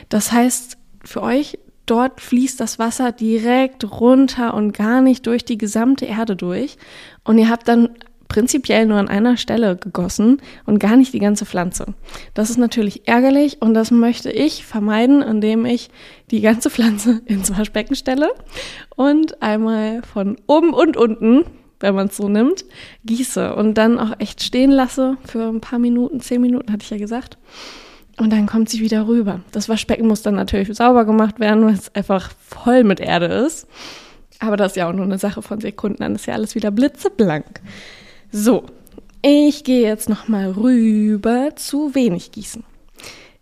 Das 0.09 0.31
heißt, 0.31 0.77
für 1.03 1.21
euch, 1.21 1.59
dort 1.85 2.21
fließt 2.21 2.59
das 2.59 2.79
Wasser 2.79 3.11
direkt 3.11 3.99
runter 3.99 4.53
und 4.53 4.73
gar 4.73 5.01
nicht 5.01 5.27
durch 5.27 5.43
die 5.45 5.57
gesamte 5.57 6.05
Erde 6.05 6.35
durch. 6.35 6.77
Und 7.23 7.37
ihr 7.37 7.49
habt 7.49 7.67
dann 7.67 7.89
prinzipiell 8.33 8.87
nur 8.87 8.97
an 8.97 9.09
einer 9.09 9.37
Stelle 9.37 9.75
gegossen 9.75 10.41
und 10.65 10.79
gar 10.79 10.95
nicht 10.95 11.13
die 11.13 11.19
ganze 11.19 11.45
Pflanze. 11.45 11.93
Das 12.33 12.49
ist 12.49 12.57
natürlich 12.57 13.07
ärgerlich 13.07 13.61
und 13.61 13.75
das 13.75 13.91
möchte 13.91 14.31
ich 14.31 14.65
vermeiden, 14.65 15.21
indem 15.21 15.65
ich 15.65 15.91
die 16.31 16.41
ganze 16.41 16.71
Pflanze 16.71 17.21
ins 17.25 17.55
Waschbecken 17.55 17.95
stelle 17.95 18.31
und 18.95 19.43
einmal 19.43 20.01
von 20.01 20.37
oben 20.47 20.73
und 20.73 20.97
unten 20.97 21.45
wenn 21.83 21.93
man 21.93 22.07
es 22.07 22.17
so 22.17 22.29
nimmt, 22.29 22.65
gieße 23.05 23.53
und 23.55 23.75
dann 23.75 23.99
auch 23.99 24.19
echt 24.19 24.41
stehen 24.41 24.71
lasse 24.71 25.17
für 25.25 25.43
ein 25.49 25.61
paar 25.61 25.79
Minuten, 25.79 26.21
zehn 26.21 26.41
Minuten 26.41 26.71
hatte 26.71 26.83
ich 26.83 26.89
ja 26.89 26.97
gesagt. 26.97 27.37
und 28.19 28.31
dann 28.31 28.45
kommt 28.45 28.69
sie 28.69 28.79
wieder 28.79 29.07
rüber. 29.07 29.41
Das 29.51 29.69
Waschbecken 29.69 30.07
muss 30.07 30.21
dann 30.21 30.35
natürlich 30.35 30.73
sauber 30.75 31.05
gemacht 31.05 31.39
werden, 31.39 31.65
weil 31.65 31.73
es 31.73 31.93
einfach 31.95 32.31
voll 32.47 32.83
mit 32.83 32.99
Erde 32.99 33.25
ist. 33.25 33.67
Aber 34.39 34.57
das 34.57 34.73
ist 34.73 34.75
ja 34.75 34.89
auch 34.89 34.93
nur 34.93 35.05
eine 35.05 35.17
Sache 35.17 35.41
von 35.41 35.59
Sekunden, 35.61 35.99
dann 35.99 36.15
ist 36.15 36.25
ja 36.25 36.33
alles 36.33 36.55
wieder 36.55 36.71
blitzeblank. 36.71 37.61
So, 38.31 38.65
ich 39.21 39.63
gehe 39.63 39.81
jetzt 39.81 40.09
nochmal 40.09 40.51
rüber 40.51 41.51
zu 41.55 41.95
wenig 41.95 42.31
gießen. 42.31 42.63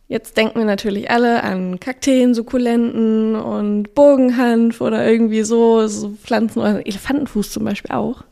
Jetzt 0.07 0.35
denken 0.35 0.59
wir 0.59 0.65
natürlich 0.65 1.09
alle 1.09 1.41
an 1.41 1.79
Kakteen, 1.79 2.33
Sukkulenten 2.33 3.35
und 3.35 3.95
Bogenhanf 3.95 4.81
oder 4.81 5.09
irgendwie 5.09 5.43
so, 5.43 5.87
so 5.87 6.09
Pflanzen 6.09 6.59
oder 6.59 6.85
Elefantenfuß 6.85 7.49
zum 7.51 7.63
Beispiel 7.63 7.95
auch, 7.95 8.25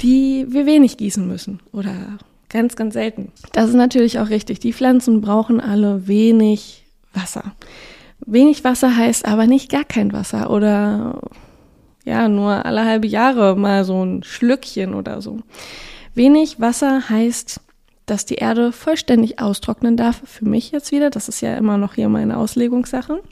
die 0.00 0.46
wir 0.48 0.66
wenig 0.66 0.96
gießen 0.96 1.26
müssen 1.26 1.60
oder 1.72 2.18
ganz, 2.48 2.76
ganz 2.76 2.94
selten. 2.94 3.32
Das 3.52 3.68
ist 3.68 3.74
natürlich 3.76 4.18
auch 4.18 4.30
richtig. 4.30 4.60
Die 4.60 4.72
Pflanzen 4.72 5.20
brauchen 5.20 5.60
alle 5.60 6.06
wenig 6.06 6.84
Wasser. 7.14 7.54
Wenig 8.24 8.64
Wasser 8.64 8.96
heißt 8.96 9.26
aber 9.26 9.46
nicht 9.46 9.70
gar 9.70 9.84
kein 9.84 10.12
Wasser 10.12 10.50
oder 10.50 11.20
ja, 12.04 12.28
nur 12.28 12.66
alle 12.66 12.84
halbe 12.84 13.06
Jahre 13.06 13.56
mal 13.56 13.84
so 13.84 14.04
ein 14.04 14.22
Schlückchen 14.22 14.94
oder 14.94 15.22
so. 15.22 15.38
Wenig 16.14 16.60
Wasser 16.60 17.08
heißt 17.08 17.60
dass 18.06 18.26
die 18.26 18.34
Erde 18.34 18.72
vollständig 18.72 19.40
austrocknen 19.40 19.96
darf. 19.96 20.22
Für 20.24 20.44
mich 20.44 20.70
jetzt 20.70 20.92
wieder, 20.92 21.10
das 21.10 21.28
ist 21.28 21.40
ja 21.40 21.54
immer 21.54 21.78
noch 21.78 21.94
hier 21.94 22.08
meine 22.08 22.36
Auslegungssache. 22.36 23.22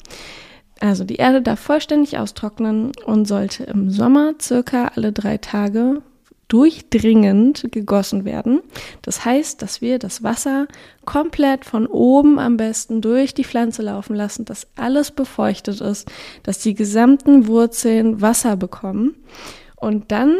Also 0.80 1.04
die 1.04 1.16
Erde 1.16 1.42
darf 1.42 1.60
vollständig 1.60 2.18
austrocknen 2.18 2.92
und 3.04 3.26
sollte 3.26 3.64
im 3.64 3.90
Sommer 3.90 4.34
circa 4.40 4.92
alle 4.94 5.12
drei 5.12 5.36
Tage 5.36 6.02
durchdringend 6.50 7.68
gegossen 7.70 8.24
werden. 8.24 8.60
Das 9.02 9.24
heißt, 9.24 9.62
dass 9.62 9.80
wir 9.80 9.98
das 9.98 10.22
Wasser 10.22 10.66
komplett 11.06 11.64
von 11.64 11.86
oben 11.86 12.38
am 12.38 12.56
besten 12.56 13.00
durch 13.00 13.32
die 13.32 13.44
Pflanze 13.44 13.82
laufen 13.82 14.14
lassen, 14.14 14.44
dass 14.44 14.66
alles 14.76 15.12
befeuchtet 15.12 15.80
ist, 15.80 16.10
dass 16.42 16.58
die 16.58 16.74
gesamten 16.74 17.46
Wurzeln 17.46 18.20
Wasser 18.20 18.56
bekommen. 18.56 19.14
Und 19.76 20.10
dann 20.12 20.36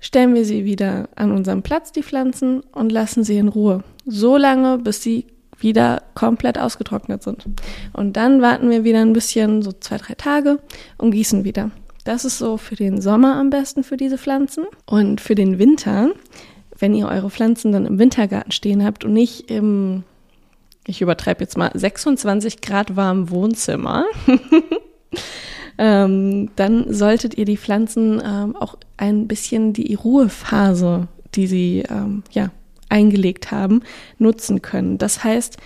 stellen 0.00 0.34
wir 0.34 0.44
sie 0.44 0.64
wieder 0.64 1.08
an 1.14 1.30
unserem 1.30 1.62
Platz, 1.62 1.92
die 1.92 2.02
Pflanzen, 2.02 2.60
und 2.72 2.90
lassen 2.90 3.24
sie 3.24 3.38
in 3.38 3.48
Ruhe. 3.48 3.84
So 4.04 4.36
lange, 4.36 4.78
bis 4.78 5.02
sie 5.02 5.26
wieder 5.58 6.02
komplett 6.14 6.58
ausgetrocknet 6.58 7.22
sind. 7.22 7.44
Und 7.92 8.16
dann 8.16 8.42
warten 8.42 8.68
wir 8.68 8.82
wieder 8.82 9.00
ein 9.00 9.12
bisschen, 9.12 9.62
so 9.62 9.70
zwei, 9.72 9.96
drei 9.98 10.14
Tage 10.14 10.58
und 10.98 11.12
gießen 11.12 11.44
wieder. 11.44 11.70
Das 12.04 12.24
ist 12.24 12.38
so 12.38 12.56
für 12.56 12.74
den 12.74 13.00
Sommer 13.00 13.36
am 13.36 13.50
besten 13.50 13.84
für 13.84 13.96
diese 13.96 14.18
Pflanzen. 14.18 14.64
Und 14.86 15.20
für 15.20 15.34
den 15.34 15.58
Winter, 15.58 16.10
wenn 16.78 16.94
ihr 16.94 17.08
eure 17.08 17.30
Pflanzen 17.30 17.72
dann 17.72 17.86
im 17.86 17.98
Wintergarten 17.98 18.52
stehen 18.52 18.84
habt 18.84 19.04
und 19.04 19.12
nicht 19.12 19.50
im, 19.50 20.02
ich 20.86 21.00
übertreibe 21.00 21.42
jetzt 21.42 21.56
mal, 21.56 21.70
26 21.72 22.60
Grad 22.60 22.96
warmen 22.96 23.30
Wohnzimmer, 23.30 24.04
ähm, 25.78 26.50
dann 26.56 26.92
solltet 26.92 27.38
ihr 27.38 27.44
die 27.44 27.56
Pflanzen 27.56 28.20
ähm, 28.24 28.56
auch 28.56 28.76
ein 28.96 29.28
bisschen 29.28 29.72
die 29.72 29.94
Ruhephase, 29.94 31.06
die 31.34 31.46
sie 31.46 31.84
ähm, 31.88 32.24
ja 32.32 32.50
eingelegt 32.92 33.50
haben, 33.50 33.82
nutzen 34.18 34.62
können. 34.62 34.98
Das 34.98 35.24
heißt, 35.24 35.56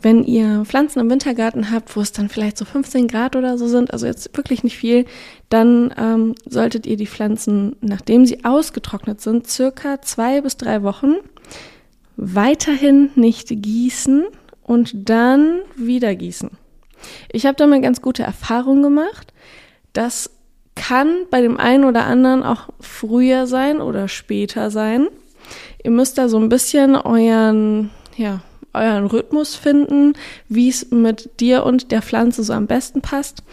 wenn 0.00 0.22
ihr 0.24 0.64
Pflanzen 0.64 1.00
im 1.00 1.10
Wintergarten 1.10 1.70
habt, 1.70 1.96
wo 1.96 2.00
es 2.00 2.12
dann 2.12 2.28
vielleicht 2.28 2.56
so 2.56 2.64
15 2.64 3.08
Grad 3.08 3.34
oder 3.34 3.58
so 3.58 3.66
sind, 3.66 3.92
also 3.92 4.06
jetzt 4.06 4.36
wirklich 4.36 4.62
nicht 4.62 4.76
viel, 4.76 5.04
dann 5.48 5.92
ähm, 5.98 6.34
solltet 6.46 6.86
ihr 6.86 6.96
die 6.96 7.06
Pflanzen, 7.06 7.76
nachdem 7.80 8.24
sie 8.24 8.44
ausgetrocknet 8.44 9.20
sind, 9.20 9.48
circa 9.48 10.00
zwei 10.00 10.40
bis 10.40 10.56
drei 10.56 10.82
Wochen 10.82 11.16
weiterhin 12.16 13.10
nicht 13.16 13.48
gießen 13.48 14.24
und 14.62 15.08
dann 15.10 15.60
wieder 15.76 16.14
gießen. 16.14 16.50
Ich 17.32 17.46
habe 17.46 17.56
damit 17.56 17.82
ganz 17.82 18.00
gute 18.00 18.22
Erfahrungen 18.22 18.82
gemacht. 18.82 19.32
Das 19.92 20.30
kann 20.74 21.26
bei 21.30 21.40
dem 21.40 21.58
einen 21.58 21.84
oder 21.84 22.04
anderen 22.04 22.42
auch 22.42 22.68
früher 22.80 23.46
sein 23.46 23.80
oder 23.80 24.08
später 24.08 24.70
sein. 24.70 25.08
Ihr 25.86 25.92
müsst 25.92 26.18
da 26.18 26.28
so 26.28 26.36
ein 26.36 26.48
bisschen 26.48 26.96
euren, 26.96 27.90
ja, 28.16 28.40
euren 28.74 29.06
Rhythmus 29.06 29.54
finden, 29.54 30.14
wie 30.48 30.68
es 30.68 30.90
mit 30.90 31.38
dir 31.38 31.64
und 31.64 31.92
der 31.92 32.02
Pflanze 32.02 32.42
so 32.42 32.54
am 32.54 32.66
besten 32.66 33.02
passt. 33.02 33.44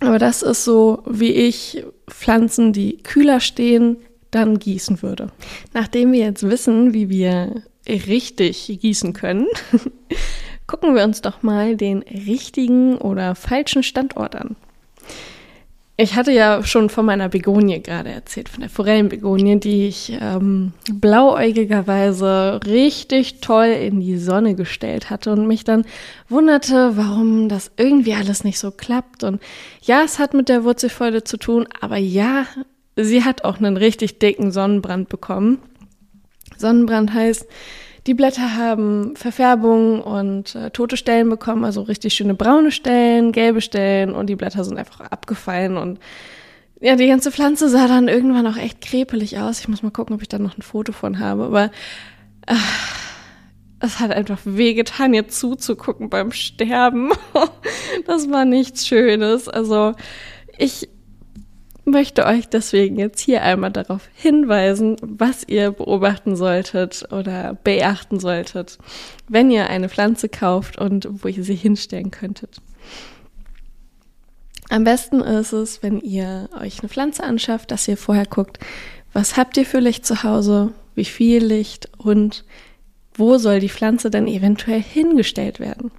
Aber 0.00 0.18
das 0.18 0.42
ist 0.42 0.64
so, 0.64 1.02
wie 1.06 1.32
ich 1.32 1.86
Pflanzen, 2.06 2.74
die 2.74 2.98
kühler 2.98 3.40
stehen, 3.40 3.96
dann 4.30 4.58
gießen 4.58 5.00
würde. 5.00 5.32
Nachdem 5.72 6.12
wir 6.12 6.20
jetzt 6.20 6.42
wissen, 6.42 6.92
wie 6.92 7.08
wir 7.08 7.62
richtig 7.88 8.78
gießen 8.82 9.14
können, 9.14 9.46
gucken 10.66 10.94
wir 10.94 11.02
uns 11.02 11.22
doch 11.22 11.42
mal 11.42 11.78
den 11.78 12.02
richtigen 12.02 12.98
oder 12.98 13.34
falschen 13.36 13.82
Standort 13.82 14.36
an. 14.36 14.54
Ich 15.98 16.14
hatte 16.14 16.32
ja 16.32 16.64
schon 16.64 16.88
von 16.88 17.04
meiner 17.04 17.28
Begonie 17.28 17.82
gerade 17.82 18.10
erzählt, 18.10 18.48
von 18.48 18.62
der 18.62 18.70
Forellenbegonie, 18.70 19.60
die 19.60 19.88
ich 19.88 20.16
ähm, 20.20 20.72
blauäugigerweise 20.90 22.60
richtig 22.66 23.40
toll 23.42 23.66
in 23.66 24.00
die 24.00 24.16
Sonne 24.16 24.54
gestellt 24.54 25.10
hatte 25.10 25.32
und 25.32 25.46
mich 25.46 25.64
dann 25.64 25.84
wunderte, 26.30 26.96
warum 26.96 27.50
das 27.50 27.70
irgendwie 27.76 28.14
alles 28.14 28.42
nicht 28.42 28.58
so 28.58 28.70
klappt. 28.70 29.22
Und 29.22 29.42
ja, 29.82 30.02
es 30.02 30.18
hat 30.18 30.32
mit 30.32 30.48
der 30.48 30.64
Wurzelfäule 30.64 31.24
zu 31.24 31.36
tun, 31.36 31.68
aber 31.80 31.98
ja, 31.98 32.46
sie 32.96 33.22
hat 33.22 33.44
auch 33.44 33.58
einen 33.58 33.76
richtig 33.76 34.18
dicken 34.18 34.50
Sonnenbrand 34.50 35.10
bekommen. 35.10 35.58
Sonnenbrand 36.56 37.12
heißt, 37.12 37.46
die 38.06 38.14
Blätter 38.14 38.56
haben 38.56 39.14
Verfärbung 39.16 40.02
und 40.02 40.54
äh, 40.54 40.70
tote 40.70 40.96
Stellen 40.96 41.28
bekommen, 41.28 41.64
also 41.64 41.82
richtig 41.82 42.14
schöne 42.14 42.34
braune 42.34 42.72
Stellen, 42.72 43.32
gelbe 43.32 43.60
Stellen 43.60 44.12
und 44.12 44.26
die 44.26 44.36
Blätter 44.36 44.64
sind 44.64 44.78
einfach 44.78 45.00
abgefallen 45.00 45.76
und 45.76 46.00
ja, 46.80 46.96
die 46.96 47.06
ganze 47.06 47.30
Pflanze 47.30 47.68
sah 47.68 47.86
dann 47.86 48.08
irgendwann 48.08 48.46
auch 48.48 48.56
echt 48.56 48.80
krepelig 48.80 49.38
aus. 49.38 49.60
Ich 49.60 49.68
muss 49.68 49.84
mal 49.84 49.92
gucken, 49.92 50.16
ob 50.16 50.22
ich 50.22 50.28
da 50.28 50.40
noch 50.40 50.58
ein 50.58 50.62
Foto 50.62 50.92
von 50.92 51.20
habe, 51.20 51.44
aber 51.44 51.70
äh, 52.46 52.54
es 53.78 54.00
hat 54.00 54.10
einfach 54.10 54.40
wehgetan, 54.44 55.14
ihr 55.14 55.28
zuzugucken 55.28 56.10
beim 56.10 56.32
Sterben. 56.32 57.12
das 58.06 58.30
war 58.30 58.44
nichts 58.44 58.86
Schönes. 58.86 59.48
Also 59.48 59.92
ich 60.58 60.88
möchte 61.84 62.26
euch 62.26 62.48
deswegen 62.48 62.98
jetzt 62.98 63.20
hier 63.20 63.42
einmal 63.42 63.72
darauf 63.72 64.08
hinweisen, 64.14 64.96
was 65.02 65.46
ihr 65.46 65.72
beobachten 65.72 66.36
solltet 66.36 67.06
oder 67.12 67.58
beachten 67.64 68.20
solltet, 68.20 68.78
wenn 69.28 69.50
ihr 69.50 69.68
eine 69.68 69.88
Pflanze 69.88 70.28
kauft 70.28 70.78
und 70.78 71.08
wo 71.10 71.28
ihr 71.28 71.44
sie 71.44 71.54
hinstellen 71.54 72.10
könntet. 72.10 72.60
Am 74.68 74.84
besten 74.84 75.20
ist 75.20 75.52
es, 75.52 75.82
wenn 75.82 76.00
ihr 76.00 76.48
euch 76.58 76.80
eine 76.80 76.88
Pflanze 76.88 77.24
anschafft, 77.24 77.70
dass 77.70 77.88
ihr 77.88 77.96
vorher 77.96 78.26
guckt, 78.26 78.58
was 79.12 79.36
habt 79.36 79.56
ihr 79.56 79.66
für 79.66 79.80
Licht 79.80 80.06
zu 80.06 80.22
Hause, 80.22 80.72
wie 80.94 81.04
viel 81.04 81.44
Licht 81.44 81.90
und 81.98 82.44
wo 83.14 83.36
soll 83.36 83.60
die 83.60 83.68
Pflanze 83.68 84.10
dann 84.10 84.26
eventuell 84.26 84.80
hingestellt 84.80 85.60
werden. 85.60 85.90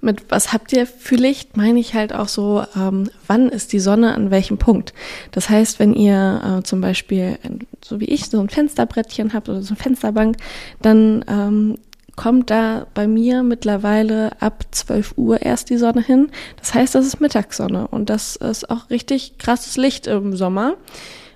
Mit 0.00 0.30
was 0.30 0.52
habt 0.52 0.72
ihr 0.72 0.86
für 0.86 1.16
Licht, 1.16 1.56
meine 1.56 1.78
ich 1.78 1.94
halt 1.94 2.12
auch 2.12 2.28
so, 2.28 2.64
ähm, 2.76 3.10
wann 3.26 3.48
ist 3.48 3.72
die 3.72 3.80
Sonne 3.80 4.14
an 4.14 4.30
welchem 4.30 4.58
Punkt. 4.58 4.92
Das 5.30 5.48
heißt, 5.48 5.78
wenn 5.78 5.94
ihr 5.94 6.58
äh, 6.58 6.62
zum 6.62 6.80
Beispiel, 6.80 7.38
so 7.84 8.00
wie 8.00 8.06
ich, 8.06 8.26
so 8.26 8.40
ein 8.40 8.48
Fensterbrettchen 8.48 9.32
habt 9.32 9.48
oder 9.48 9.62
so 9.62 9.74
eine 9.74 9.82
Fensterbank, 9.82 10.36
dann 10.80 11.24
ähm, 11.28 11.78
kommt 12.16 12.50
da 12.50 12.86
bei 12.92 13.06
mir 13.06 13.42
mittlerweile 13.42 14.32
ab 14.42 14.64
12 14.70 15.14
Uhr 15.16 15.42
erst 15.42 15.70
die 15.70 15.78
Sonne 15.78 16.02
hin. 16.02 16.30
Das 16.58 16.74
heißt, 16.74 16.94
das 16.94 17.06
ist 17.06 17.20
Mittagssonne 17.20 17.88
und 17.88 18.10
das 18.10 18.36
ist 18.36 18.68
auch 18.68 18.90
richtig 18.90 19.38
krasses 19.38 19.76
Licht 19.76 20.06
im 20.06 20.36
Sommer. 20.36 20.74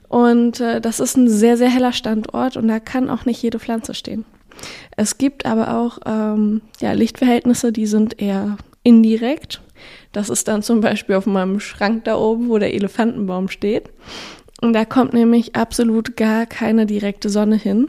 Und 0.08 0.60
äh, 0.60 0.80
das 0.80 1.00
ist 1.00 1.16
ein 1.16 1.28
sehr, 1.28 1.56
sehr 1.56 1.70
heller 1.70 1.92
Standort 1.92 2.56
und 2.56 2.68
da 2.68 2.80
kann 2.80 3.10
auch 3.10 3.24
nicht 3.24 3.42
jede 3.42 3.58
Pflanze 3.58 3.94
stehen. 3.94 4.24
Es 4.96 5.18
gibt 5.18 5.46
aber 5.46 5.76
auch 5.76 5.98
ähm, 6.06 6.62
ja, 6.80 6.92
Lichtverhältnisse, 6.92 7.72
die 7.72 7.86
sind 7.86 8.20
eher 8.20 8.56
indirekt. 8.82 9.60
Das 10.12 10.30
ist 10.30 10.48
dann 10.48 10.62
zum 10.62 10.80
Beispiel 10.80 11.16
auf 11.16 11.26
meinem 11.26 11.60
Schrank 11.60 12.04
da 12.04 12.16
oben, 12.16 12.48
wo 12.48 12.58
der 12.58 12.74
Elefantenbaum 12.74 13.48
steht. 13.48 13.90
Und 14.60 14.72
da 14.72 14.84
kommt 14.84 15.12
nämlich 15.12 15.56
absolut 15.56 16.16
gar 16.16 16.46
keine 16.46 16.86
direkte 16.86 17.28
Sonne 17.28 17.56
hin. 17.56 17.88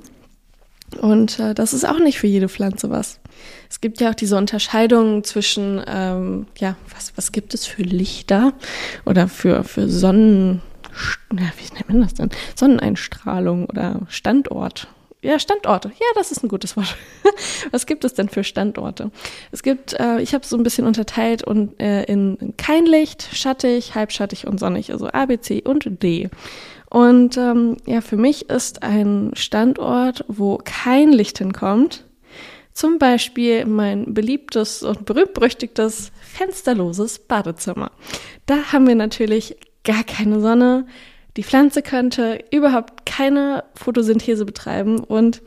Und 1.02 1.40
äh, 1.40 1.54
das 1.54 1.74
ist 1.74 1.88
auch 1.88 2.00
nicht 2.00 2.20
für 2.20 2.28
jede 2.28 2.50
Pflanze 2.50 2.90
was. 2.90 3.20
Es 3.70 3.82
gibt 3.82 4.00
ja 4.00 4.12
auch 4.12 4.16
diese 4.16 4.38
Unterscheidung 4.38 5.24
zwischen, 5.24 5.82
ähm, 5.88 6.48
ja, 6.58 6.76
was, 6.94 7.14
was 7.16 7.32
gibt 7.32 7.54
es 7.54 7.66
für 7.66 7.84
Lichter 7.84 8.54
oder 9.06 9.28
für, 9.28 9.64
für 9.64 9.90
Sonnen, 9.90 10.62
ja, 11.34 11.52
wie 11.58 11.74
nennt 11.74 11.90
man 11.90 12.02
das 12.02 12.14
denn? 12.14 12.30
Sonneneinstrahlung 12.56 13.66
oder 13.66 14.02
Standort 14.08 14.88
ja, 15.26 15.40
Standorte. 15.40 15.90
Ja, 15.90 16.06
das 16.16 16.32
ist 16.32 16.44
ein 16.44 16.50
gutes 16.50 16.78
Wort. 16.78 16.96
Was 17.72 17.86
gibt 17.86 18.06
es 18.06 18.14
denn 18.14 18.30
für 18.30 18.44
Standorte? 18.44 19.12
Es 19.52 19.64
gibt, 19.64 19.94
äh, 20.00 20.22
ich 20.22 20.34
habe 20.34 20.46
so 20.46 20.56
ein 20.56 20.64
bisschen 20.64 20.86
unterteilt 20.86 21.44
und 21.44 21.80
äh, 21.82 22.04
in, 22.04 22.36
in 22.38 22.58
kein 22.58 22.86
Licht, 22.86 23.28
schattig, 23.34 23.96
halbschattig 23.96 24.48
und 24.48 24.60
sonnig, 24.60 24.92
also 24.92 25.10
A, 25.12 25.26
B, 25.26 25.40
C 25.40 25.62
und 25.64 26.04
D. 26.04 26.30
Und 26.90 27.38
ähm, 27.38 27.78
ja, 27.86 28.02
für 28.02 28.18
mich 28.18 28.50
ist 28.50 28.84
ein 28.84 29.32
Standort, 29.34 30.24
wo 30.28 30.60
kein 30.64 31.12
Licht 31.12 31.40
hinkommt, 31.40 32.06
Zum 32.72 33.00
Beispiel 33.00 33.66
mein 33.66 34.14
beliebtes 34.14 34.84
und 34.84 35.06
berühmt-berüchtigtes 35.06 36.12
fensterloses 36.22 37.20
Badezimmer. 37.20 37.92
Da 38.46 38.74
haben 38.74 38.88
wir 38.88 38.96
natürlich 38.96 39.56
gar 39.86 40.04
keine 40.04 40.42
Sonne. 40.42 40.86
Die 41.38 41.44
Pflanze 41.44 41.82
könnte 41.82 42.40
überhaupt 42.52 43.06
keine 43.06 43.64
Photosynthese 43.76 44.46
betreiben 44.46 45.00
und 45.00 45.42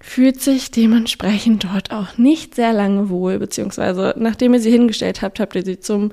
fühlt 0.00 0.40
sich 0.40 0.70
dementsprechend 0.70 1.64
dort 1.64 1.90
auch 1.90 2.16
nicht 2.16 2.54
sehr 2.54 2.72
lange 2.72 3.10
wohl, 3.10 3.38
beziehungsweise 3.38 4.14
nachdem 4.16 4.54
ihr 4.54 4.60
sie 4.60 4.70
hingestellt 4.70 5.20
habt, 5.20 5.40
habt 5.40 5.54
ihr 5.54 5.64
sie 5.64 5.78
zum 5.78 6.12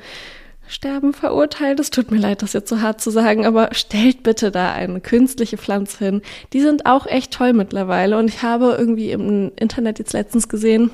Sterben 0.68 1.14
verurteilt. 1.14 1.80
Es 1.80 1.90
tut 1.90 2.12
mir 2.12 2.18
leid, 2.18 2.42
das 2.42 2.52
jetzt 2.52 2.70
so 2.70 2.82
hart 2.82 3.00
zu 3.00 3.10
sagen, 3.10 3.46
aber 3.46 3.70
stellt 3.72 4.24
bitte 4.24 4.52
da 4.52 4.74
eine 4.74 5.00
künstliche 5.00 5.58
Pflanze 5.58 6.04
hin. 6.04 6.22
Die 6.52 6.60
sind 6.60 6.86
auch 6.86 7.06
echt 7.06 7.32
toll 7.32 7.54
mittlerweile 7.54 8.18
und 8.18 8.28
ich 8.28 8.44
habe 8.44 8.76
irgendwie 8.78 9.12
im 9.12 9.54
Internet 9.56 10.00
jetzt 10.00 10.12
letztens 10.12 10.50
gesehen, 10.50 10.92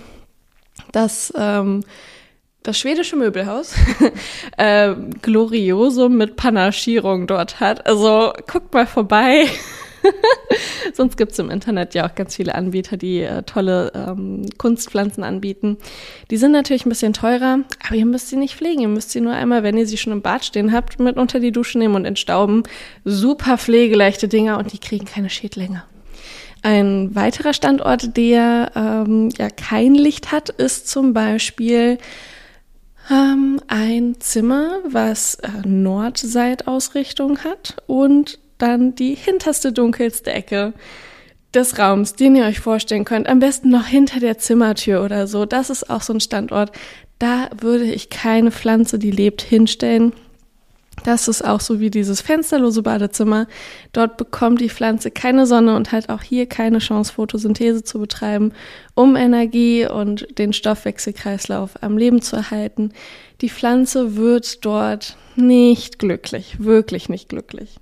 dass 0.92 1.34
ähm, 1.36 1.84
das 2.64 2.80
schwedische 2.80 3.16
Möbelhaus 3.16 3.76
äh, 4.58 4.96
Gloriosum 5.22 6.18
mit 6.18 6.36
Panaschierung 6.38 7.28
dort 7.28 7.60
hat. 7.60 7.86
Also 7.86 8.34
guckt 8.48 8.74
mal 8.74 8.88
vorbei. 8.88 9.48
Sonst 10.94 11.18
gibt's 11.18 11.40
im 11.40 11.50
Internet 11.50 11.94
ja 11.94 12.08
auch 12.08 12.16
ganz 12.16 12.36
viele 12.36 12.56
Anbieter, 12.56 12.98
die 12.98 13.22
äh, 13.22 13.44
tolle 13.44 13.92
ähm, 13.96 14.46
Kunstpflanzen 14.58 15.24
anbieten. 15.24 15.78
Die 16.30 16.38
sind 16.38 16.52
natürlich 16.52 16.86
ein 16.86 16.90
bisschen 16.90 17.14
teurer, 17.14 17.60
aber 17.86 17.96
ihr 17.96 18.06
müsst 18.06 18.30
sie 18.30 18.36
nicht 18.36 18.56
pflegen. 18.56 18.82
Ihr 18.82 18.88
müsst 18.88 19.12
sie 19.12 19.22
nur 19.22 19.34
einmal, 19.34 19.64
wenn 19.64 19.78
ihr 19.78 19.88
sie 19.88 19.98
schon 19.98 20.14
im 20.14 20.22
Bad 20.22 20.46
stehen 20.46 20.74
habt, 20.74 21.00
mit 21.00 21.18
unter 21.18 21.40
die 21.40 21.52
Dusche 21.52 21.78
nehmen 21.78 21.96
und 21.96 22.06
entstauben. 22.06 22.64
Super 23.06 23.58
pflegeleichte 23.58 24.28
Dinger 24.28 24.58
und 24.58 24.74
die 24.74 24.80
kriegen 24.80 25.06
keine 25.06 25.30
Schädlinge. 25.30 25.84
Ein 26.62 27.14
weiterer 27.14 27.54
Standort, 27.54 28.16
der 28.16 28.72
ähm, 28.76 29.30
ja 29.38 29.50
kein 29.50 29.96
Licht 29.96 30.32
hat, 30.32 30.50
ist 30.50 30.88
zum 30.88 31.14
Beispiel 31.14 31.98
ähm, 33.10 33.60
ein 33.68 34.16
Zimmer, 34.20 34.80
was 34.88 35.36
äh, 35.36 35.50
Nordseitausrichtung 35.66 37.40
hat 37.40 37.78
und 37.88 38.40
dann 38.58 38.96
die 38.96 39.16
hinterste 39.16 39.74
dunkelste 39.74 40.32
Ecke 40.32 40.74
des 41.54 41.78
Raums, 41.78 42.14
den 42.16 42.36
ihr 42.36 42.46
euch 42.46 42.60
vorstellen 42.60 43.06
könnt. 43.06 43.28
Am 43.28 43.40
besten 43.40 43.70
noch 43.70 43.86
hinter 43.86 44.20
der 44.20 44.38
Zimmertür 44.38 45.04
oder 45.04 45.28
so. 45.28 45.46
Das 45.46 45.70
ist 45.70 45.90
auch 45.90 46.02
so 46.02 46.14
ein 46.14 46.20
Standort. 46.20 46.72
Da 47.20 47.50
würde 47.60 47.86
ich 47.86 48.10
keine 48.10 48.52
Pflanze, 48.52 48.98
die 49.00 49.12
lebt, 49.12 49.42
hinstellen. 49.42 50.14
Das 51.04 51.28
ist 51.28 51.44
auch 51.44 51.60
so 51.60 51.80
wie 51.82 51.90
dieses 51.90 52.22
fensterlose 52.22 52.82
Badezimmer. 52.82 53.48
Dort 53.92 54.16
bekommt 54.18 54.62
die 54.62 54.70
Pflanze 54.70 55.12
keine 55.12 55.46
Sonne 55.46 55.76
und 55.76 55.92
hat 55.92 56.10
auch 56.10 56.24
hier 56.24 56.46
keine 56.46 56.80
Chance, 56.80 57.14
Photosynthese 57.14 57.84
zu 57.84 58.00
betreiben, 58.00 58.54
um 58.96 59.16
Energie 59.16 59.86
und 59.86 60.26
den 60.38 60.54
Stoffwechselkreislauf 60.54 61.72
am 61.82 61.98
Leben 61.98 62.22
zu 62.22 62.38
erhalten. 62.38 62.94
Die 63.42 63.50
Pflanze 63.50 64.16
wird 64.16 64.64
dort 64.66 65.18
nicht 65.36 66.00
glücklich, 66.00 66.56
wirklich 66.60 67.10
nicht 67.10 67.30
glücklich. 67.30 67.76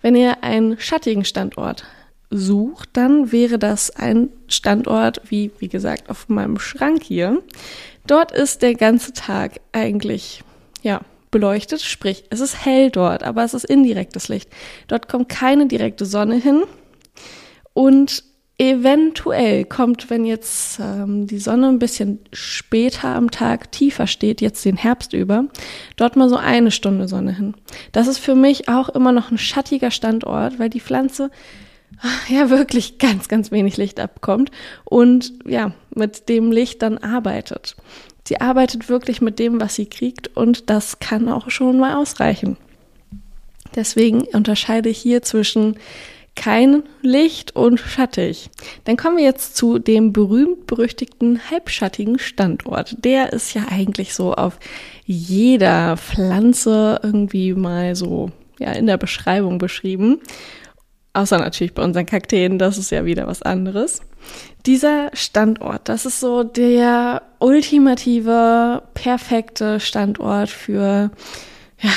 Wenn 0.00 0.16
ihr 0.16 0.42
einen 0.42 0.80
schattigen 0.80 1.24
Standort 1.24 1.84
sucht, 2.30 2.88
dann 2.94 3.30
wäre 3.30 3.58
das 3.58 3.90
ein 3.90 4.30
Standort 4.48 5.20
wie, 5.28 5.52
wie 5.58 5.68
gesagt, 5.68 6.10
auf 6.10 6.28
meinem 6.28 6.58
Schrank 6.58 7.04
hier. 7.04 7.40
Dort 8.06 8.32
ist 8.32 8.62
der 8.62 8.74
ganze 8.74 9.12
Tag 9.12 9.60
eigentlich, 9.70 10.42
ja, 10.82 11.02
beleuchtet, 11.32 11.82
sprich, 11.82 12.22
es 12.30 12.38
ist 12.38 12.64
hell 12.64 12.90
dort, 12.90 13.24
aber 13.24 13.42
es 13.42 13.54
ist 13.54 13.64
indirektes 13.64 14.28
Licht. 14.28 14.48
Dort 14.86 15.08
kommt 15.08 15.28
keine 15.28 15.66
direkte 15.66 16.06
Sonne 16.06 16.36
hin 16.36 16.62
und 17.74 18.22
Eventuell 18.58 19.64
kommt, 19.64 20.08
wenn 20.08 20.24
jetzt 20.24 20.78
ähm, 20.78 21.26
die 21.26 21.40
Sonne 21.40 21.66
ein 21.66 21.80
bisschen 21.80 22.20
später 22.32 23.08
am 23.08 23.32
Tag 23.32 23.72
tiefer 23.72 24.06
steht, 24.06 24.40
jetzt 24.40 24.64
den 24.64 24.76
Herbst 24.76 25.14
über, 25.14 25.46
dort 25.96 26.14
mal 26.14 26.28
so 26.28 26.36
eine 26.36 26.70
Stunde 26.70 27.08
Sonne 27.08 27.34
hin. 27.34 27.54
Das 27.90 28.06
ist 28.06 28.18
für 28.18 28.36
mich 28.36 28.68
auch 28.68 28.90
immer 28.90 29.10
noch 29.10 29.32
ein 29.32 29.38
schattiger 29.38 29.90
Standort, 29.90 30.60
weil 30.60 30.70
die 30.70 30.80
Pflanze 30.80 31.32
ja 32.28 32.50
wirklich 32.50 32.98
ganz, 32.98 33.26
ganz 33.26 33.50
wenig 33.50 33.78
Licht 33.78 33.98
abkommt 33.98 34.52
und 34.84 35.32
ja, 35.44 35.72
mit 35.94 36.28
dem 36.28 36.52
Licht 36.52 36.82
dann 36.82 36.98
arbeitet. 36.98 37.74
Sie 38.24 38.40
arbeitet 38.40 38.88
wirklich 38.88 39.20
mit 39.20 39.38
dem, 39.38 39.60
was 39.60 39.74
sie 39.74 39.86
kriegt 39.86 40.36
und 40.36 40.70
das 40.70 40.98
kann 41.00 41.28
auch 41.28 41.50
schon 41.50 41.78
mal 41.78 41.96
ausreichen. 41.96 42.56
Deswegen 43.74 44.22
unterscheide 44.22 44.88
ich 44.88 44.98
hier 44.98 45.22
zwischen 45.22 45.76
kein 46.34 46.82
Licht 47.02 47.56
und 47.56 47.78
schattig. 47.78 48.48
Dann 48.84 48.96
kommen 48.96 49.18
wir 49.18 49.24
jetzt 49.24 49.56
zu 49.56 49.78
dem 49.78 50.12
berühmt-berüchtigten 50.12 51.50
halbschattigen 51.50 52.18
Standort. 52.18 52.96
Der 53.04 53.32
ist 53.32 53.54
ja 53.54 53.66
eigentlich 53.70 54.14
so 54.14 54.32
auf 54.34 54.58
jeder 55.04 55.96
Pflanze 55.96 57.00
irgendwie 57.02 57.52
mal 57.52 57.94
so 57.96 58.30
ja, 58.58 58.72
in 58.72 58.86
der 58.86 58.96
Beschreibung 58.96 59.58
beschrieben. 59.58 60.20
Außer 61.12 61.38
natürlich 61.38 61.74
bei 61.74 61.82
unseren 61.82 62.06
Kakteen, 62.06 62.58
das 62.58 62.78
ist 62.78 62.90
ja 62.90 63.04
wieder 63.04 63.26
was 63.26 63.42
anderes. 63.42 64.00
Dieser 64.66 65.10
Standort, 65.12 65.88
das 65.88 66.06
ist 66.06 66.20
so 66.20 66.44
der 66.44 67.22
ultimative, 67.40 68.82
perfekte 68.94 69.80
Standort 69.80 70.50
für 70.50 71.10
ja, 71.80 71.90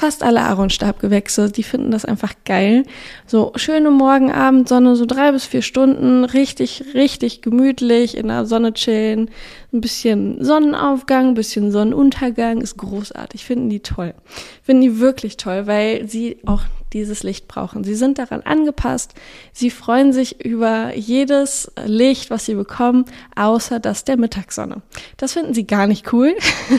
fast 0.00 0.22
alle 0.22 0.40
Aaronstabgewächse, 0.40 1.50
die 1.50 1.62
finden 1.62 1.90
das 1.90 2.06
einfach 2.06 2.32
geil. 2.46 2.84
So 3.26 3.52
schöne 3.56 3.90
Morgenabendsonne, 3.90 4.96
so 4.96 5.04
drei 5.04 5.30
bis 5.30 5.44
vier 5.44 5.60
Stunden, 5.60 6.24
richtig, 6.24 6.84
richtig 6.94 7.42
gemütlich 7.42 8.16
in 8.16 8.28
der 8.28 8.46
Sonne 8.46 8.72
chillen, 8.72 9.30
ein 9.72 9.82
bisschen 9.82 10.42
Sonnenaufgang, 10.42 11.28
ein 11.28 11.34
bisschen 11.34 11.70
Sonnenuntergang, 11.70 12.62
ist 12.62 12.78
großartig, 12.78 13.44
finden 13.44 13.68
die 13.68 13.80
toll. 13.80 14.14
Finden 14.62 14.82
die 14.82 15.00
wirklich 15.00 15.36
toll, 15.36 15.66
weil 15.66 16.08
sie 16.08 16.38
auch 16.46 16.62
dieses 16.92 17.22
Licht 17.22 17.48
brauchen. 17.48 17.84
Sie 17.84 17.94
sind 17.94 18.18
daran 18.18 18.42
angepasst. 18.42 19.14
Sie 19.52 19.70
freuen 19.70 20.12
sich 20.12 20.44
über 20.44 20.94
jedes 20.94 21.70
Licht, 21.84 22.30
was 22.30 22.46
sie 22.46 22.54
bekommen, 22.54 23.04
außer 23.36 23.80
das 23.80 24.04
der 24.04 24.16
Mittagssonne. 24.16 24.82
Das 25.16 25.34
finden 25.34 25.54
sie 25.54 25.66
gar 25.66 25.86
nicht 25.86 26.12
cool. 26.12 26.34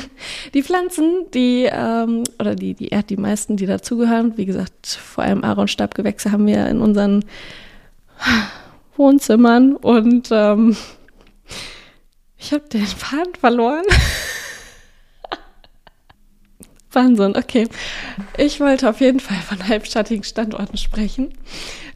Die 0.54 0.63
Pflanzen, 0.63 1.26
die 1.34 1.67
ähm, 1.71 2.24
oder 2.39 2.56
die 2.56 2.74
die 2.74 2.89
die 2.89 3.17
meisten, 3.17 3.58
die 3.58 3.65
dazugehören, 3.65 4.38
wie 4.38 4.45
gesagt, 4.45 4.88
vor 4.88 5.24
allem 5.24 5.43
Aaronstabgewächse 5.43 6.32
haben 6.32 6.45
wir 6.45 6.67
in 6.67 6.82
unseren 6.82 7.26
Wohnzimmern 8.97 9.76
und 9.76 10.30
ähm, 10.32 10.76
ich 12.38 12.54
habe 12.54 12.67
den 12.69 12.86
Faden 12.86 13.36
verloren. 13.39 13.84
Wahnsinn, 16.93 17.36
okay. 17.38 17.67
Ich 18.38 18.60
wollte 18.60 18.89
auf 18.89 18.99
jeden 18.99 19.19
Fall 19.19 19.38
von 19.38 19.67
halbschattigen 19.67 20.23
Standorten 20.23 20.77
sprechen. 20.77 21.34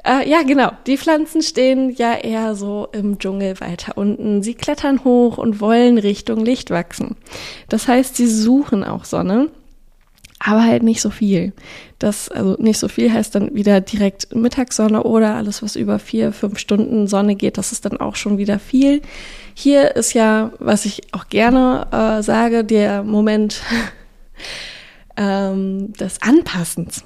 Äh, 0.05 0.29
ja, 0.29 0.43
genau. 0.43 0.71
Die 0.85 0.97
Pflanzen 0.97 1.41
stehen 1.41 1.89
ja 1.95 2.13
eher 2.13 2.55
so 2.55 2.87
im 2.91 3.17
Dschungel 3.17 3.59
weiter 3.59 3.97
unten. 3.97 4.43
Sie 4.43 4.53
klettern 4.53 5.03
hoch 5.03 5.37
und 5.37 5.59
wollen 5.59 5.97
Richtung 5.97 6.45
Licht 6.45 6.69
wachsen. 6.69 7.15
Das 7.69 7.87
heißt, 7.87 8.15
sie 8.15 8.27
suchen 8.27 8.83
auch 8.83 9.03
Sonne, 9.03 9.49
aber 10.39 10.63
halt 10.63 10.83
nicht 10.83 11.01
so 11.01 11.09
viel. 11.09 11.53
Das, 11.97 12.29
also 12.29 12.55
nicht 12.59 12.77
so 12.77 12.87
viel 12.87 13.11
heißt 13.11 13.33
dann 13.33 13.55
wieder 13.55 13.81
direkt 13.81 14.35
Mittagssonne 14.35 15.03
oder 15.03 15.35
alles, 15.35 15.63
was 15.63 15.75
über 15.75 15.97
vier, 15.97 16.31
fünf 16.31 16.59
Stunden 16.59 17.07
Sonne 17.07 17.35
geht, 17.35 17.57
das 17.57 17.71
ist 17.71 17.85
dann 17.85 17.97
auch 17.97 18.15
schon 18.15 18.37
wieder 18.37 18.59
viel. 18.59 19.01
Hier 19.55 19.95
ist 19.95 20.13
ja, 20.13 20.51
was 20.59 20.85
ich 20.85 21.01
auch 21.13 21.29
gerne 21.29 21.87
äh, 21.91 22.21
sage, 22.21 22.63
der 22.63 23.01
Moment, 23.03 23.61
ähm, 25.17 25.93
des 25.93 26.21
Anpassens. 26.21 27.03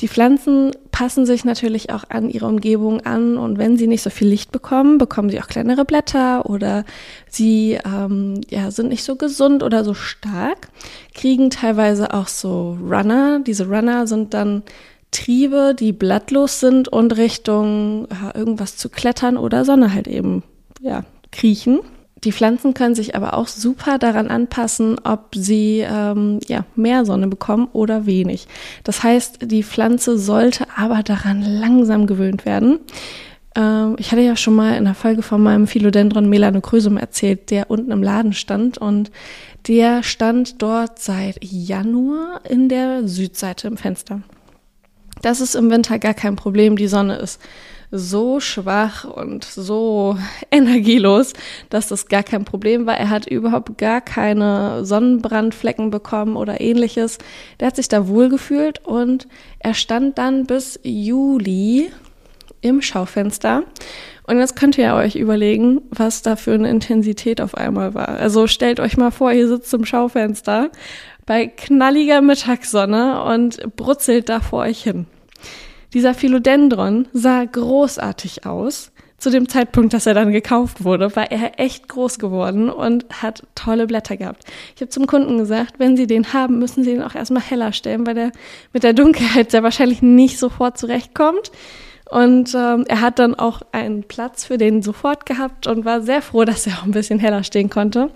Die 0.00 0.08
Pflanzen 0.08 0.72
passen 0.92 1.26
sich 1.26 1.44
natürlich 1.44 1.90
auch 1.90 2.04
an 2.08 2.30
ihre 2.30 2.46
Umgebung 2.46 3.00
an 3.00 3.36
und 3.36 3.58
wenn 3.58 3.76
sie 3.76 3.86
nicht 3.86 4.02
so 4.02 4.10
viel 4.10 4.28
Licht 4.28 4.52
bekommen, 4.52 4.98
bekommen 4.98 5.30
sie 5.30 5.40
auch 5.40 5.46
kleinere 5.46 5.84
Blätter 5.84 6.48
oder 6.48 6.84
sie 7.28 7.78
ähm, 7.84 8.40
ja, 8.48 8.70
sind 8.70 8.88
nicht 8.88 9.04
so 9.04 9.16
gesund 9.16 9.62
oder 9.62 9.84
so 9.84 9.94
stark, 9.94 10.68
kriegen 11.14 11.50
teilweise 11.50 12.14
auch 12.14 12.28
so 12.28 12.78
Runner. 12.80 13.40
Diese 13.44 13.66
Runner 13.68 14.06
sind 14.06 14.34
dann 14.34 14.62
Triebe, 15.10 15.74
die 15.78 15.92
blattlos 15.92 16.60
sind 16.60 16.88
und 16.88 17.16
Richtung 17.16 18.08
ja, 18.10 18.34
irgendwas 18.34 18.76
zu 18.76 18.88
klettern 18.88 19.36
oder 19.36 19.64
Sonne 19.64 19.94
halt 19.94 20.08
eben 20.08 20.42
ja, 20.80 21.04
kriechen. 21.30 21.80
Die 22.24 22.32
Pflanzen 22.32 22.72
können 22.74 22.94
sich 22.94 23.14
aber 23.14 23.34
auch 23.34 23.48
super 23.48 23.98
daran 23.98 24.28
anpassen, 24.28 24.98
ob 25.04 25.34
sie 25.34 25.84
ähm, 25.86 26.40
ja, 26.48 26.64
mehr 26.74 27.04
Sonne 27.04 27.28
bekommen 27.28 27.68
oder 27.72 28.06
wenig. 28.06 28.48
Das 28.82 29.02
heißt, 29.02 29.38
die 29.42 29.62
Pflanze 29.62 30.18
sollte 30.18 30.66
aber 30.76 31.02
daran 31.02 31.42
langsam 31.42 32.06
gewöhnt 32.06 32.46
werden. 32.46 32.80
Ähm, 33.54 33.96
ich 33.98 34.10
hatte 34.10 34.22
ja 34.22 34.36
schon 34.36 34.54
mal 34.54 34.76
in 34.76 34.84
der 34.84 34.94
Folge 34.94 35.22
von 35.22 35.42
meinem 35.42 35.66
Philodendron 35.66 36.28
melanocrysum 36.28 36.96
erzählt, 36.96 37.50
der 37.50 37.70
unten 37.70 37.90
im 37.90 38.02
Laden 38.02 38.32
stand 38.32 38.78
und 38.78 39.10
der 39.68 40.02
stand 40.02 40.62
dort 40.62 40.98
seit 40.98 41.38
Januar 41.42 42.40
in 42.48 42.68
der 42.68 43.06
Südseite 43.06 43.68
im 43.68 43.76
Fenster. 43.76 44.20
Das 45.22 45.40
ist 45.40 45.54
im 45.54 45.70
Winter 45.70 45.98
gar 45.98 46.14
kein 46.14 46.36
Problem. 46.36 46.76
Die 46.76 46.88
Sonne 46.88 47.16
ist 47.16 47.40
so 47.96 48.40
schwach 48.40 49.04
und 49.04 49.44
so 49.44 50.18
energielos, 50.50 51.32
dass 51.70 51.88
das 51.88 52.08
gar 52.08 52.24
kein 52.24 52.44
Problem 52.44 52.86
war. 52.86 52.98
Er 52.98 53.08
hat 53.08 53.26
überhaupt 53.26 53.78
gar 53.78 54.00
keine 54.00 54.84
Sonnenbrandflecken 54.84 55.90
bekommen 55.90 56.36
oder 56.36 56.60
ähnliches. 56.60 57.18
Der 57.60 57.68
hat 57.68 57.76
sich 57.76 57.88
da 57.88 58.08
wohl 58.08 58.28
gefühlt 58.28 58.84
und 58.84 59.28
er 59.60 59.74
stand 59.74 60.18
dann 60.18 60.44
bis 60.44 60.80
Juli 60.82 61.90
im 62.60 62.82
Schaufenster. 62.82 63.62
Und 64.26 64.38
jetzt 64.38 64.56
könnt 64.56 64.78
ihr 64.78 64.94
euch 64.94 65.16
überlegen, 65.16 65.82
was 65.90 66.22
da 66.22 66.34
für 66.34 66.54
eine 66.54 66.70
Intensität 66.70 67.40
auf 67.40 67.54
einmal 67.54 67.94
war. 67.94 68.08
Also 68.08 68.46
stellt 68.46 68.80
euch 68.80 68.96
mal 68.96 69.10
vor, 69.10 69.30
ihr 69.32 69.48
sitzt 69.48 69.72
im 69.74 69.84
Schaufenster 69.84 70.70
bei 71.26 71.46
knalliger 71.46 72.22
Mittagssonne 72.22 73.22
und 73.22 73.76
brutzelt 73.76 74.28
da 74.28 74.40
vor 74.40 74.60
euch 74.60 74.82
hin. 74.82 75.06
Dieser 75.94 76.12
Philodendron 76.12 77.06
sah 77.12 77.44
großartig 77.44 78.44
aus. 78.46 78.90
Zu 79.16 79.30
dem 79.30 79.48
Zeitpunkt, 79.48 79.94
dass 79.94 80.06
er 80.06 80.12
dann 80.12 80.32
gekauft 80.32 80.84
wurde, 80.84 81.14
war 81.14 81.30
er 81.30 81.58
echt 81.58 81.88
groß 81.88 82.18
geworden 82.18 82.68
und 82.68 83.06
hat 83.22 83.44
tolle 83.54 83.86
Blätter 83.86 84.16
gehabt. 84.16 84.44
Ich 84.74 84.82
habe 84.82 84.90
zum 84.90 85.06
Kunden 85.06 85.38
gesagt, 85.38 85.78
wenn 85.78 85.96
Sie 85.96 86.06
den 86.06 86.34
haben, 86.34 86.58
müssen 86.58 86.82
Sie 86.82 86.90
ihn 86.90 87.02
auch 87.02 87.14
erstmal 87.14 87.42
heller 87.42 87.72
stellen, 87.72 88.06
weil 88.06 88.14
der 88.14 88.32
mit 88.72 88.82
der 88.82 88.92
Dunkelheit 88.92 89.52
sehr 89.52 89.62
wahrscheinlich 89.62 90.02
nicht 90.02 90.38
sofort 90.38 90.76
zurechtkommt. 90.76 91.52
Und 92.10 92.54
ähm, 92.54 92.84
er 92.88 93.00
hat 93.00 93.18
dann 93.18 93.34
auch 93.34 93.62
einen 93.72 94.02
Platz 94.02 94.44
für 94.44 94.58
den 94.58 94.82
sofort 94.82 95.24
gehabt 95.24 95.66
und 95.68 95.84
war 95.84 96.02
sehr 96.02 96.20
froh, 96.20 96.44
dass 96.44 96.66
er 96.66 96.74
auch 96.74 96.84
ein 96.84 96.90
bisschen 96.90 97.18
heller 97.18 97.44
stehen 97.44 97.70
konnte. 97.70 98.10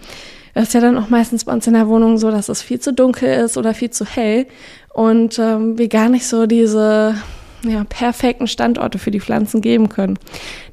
Das 0.52 0.64
ist 0.64 0.74
ja 0.74 0.80
dann 0.80 0.98
auch 0.98 1.08
meistens 1.08 1.44
bei 1.44 1.52
uns 1.52 1.66
in 1.66 1.74
der 1.74 1.88
Wohnung 1.88 2.18
so, 2.18 2.30
dass 2.30 2.48
es 2.48 2.60
viel 2.60 2.80
zu 2.80 2.92
dunkel 2.92 3.32
ist 3.44 3.56
oder 3.56 3.72
viel 3.72 3.90
zu 3.90 4.04
hell 4.04 4.46
und 4.92 5.38
ähm, 5.38 5.78
wir 5.78 5.88
gar 5.88 6.08
nicht 6.08 6.26
so 6.26 6.46
diese 6.46 7.14
ja, 7.62 7.84
perfekten 7.84 8.46
Standorte 8.46 8.98
für 8.98 9.10
die 9.10 9.20
Pflanzen 9.20 9.60
geben 9.60 9.88
können. 9.88 10.18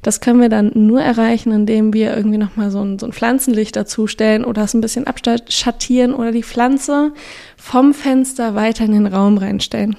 Das 0.02 0.20
können 0.20 0.40
wir 0.40 0.48
dann 0.48 0.70
nur 0.74 1.00
erreichen, 1.00 1.52
indem 1.52 1.92
wir 1.92 2.16
irgendwie 2.16 2.38
nochmal 2.38 2.70
so 2.70 2.80
ein, 2.80 2.98
so 2.98 3.06
ein 3.06 3.12
Pflanzenlicht 3.12 3.76
dazustellen 3.76 4.44
oder 4.44 4.62
es 4.62 4.74
ein 4.74 4.80
bisschen 4.80 5.06
abschattieren 5.06 6.14
oder 6.14 6.32
die 6.32 6.44
Pflanze 6.44 7.12
vom 7.56 7.94
Fenster 7.94 8.54
weiter 8.54 8.84
in 8.84 8.92
den 8.92 9.06
Raum 9.06 9.38
reinstellen. 9.38 9.96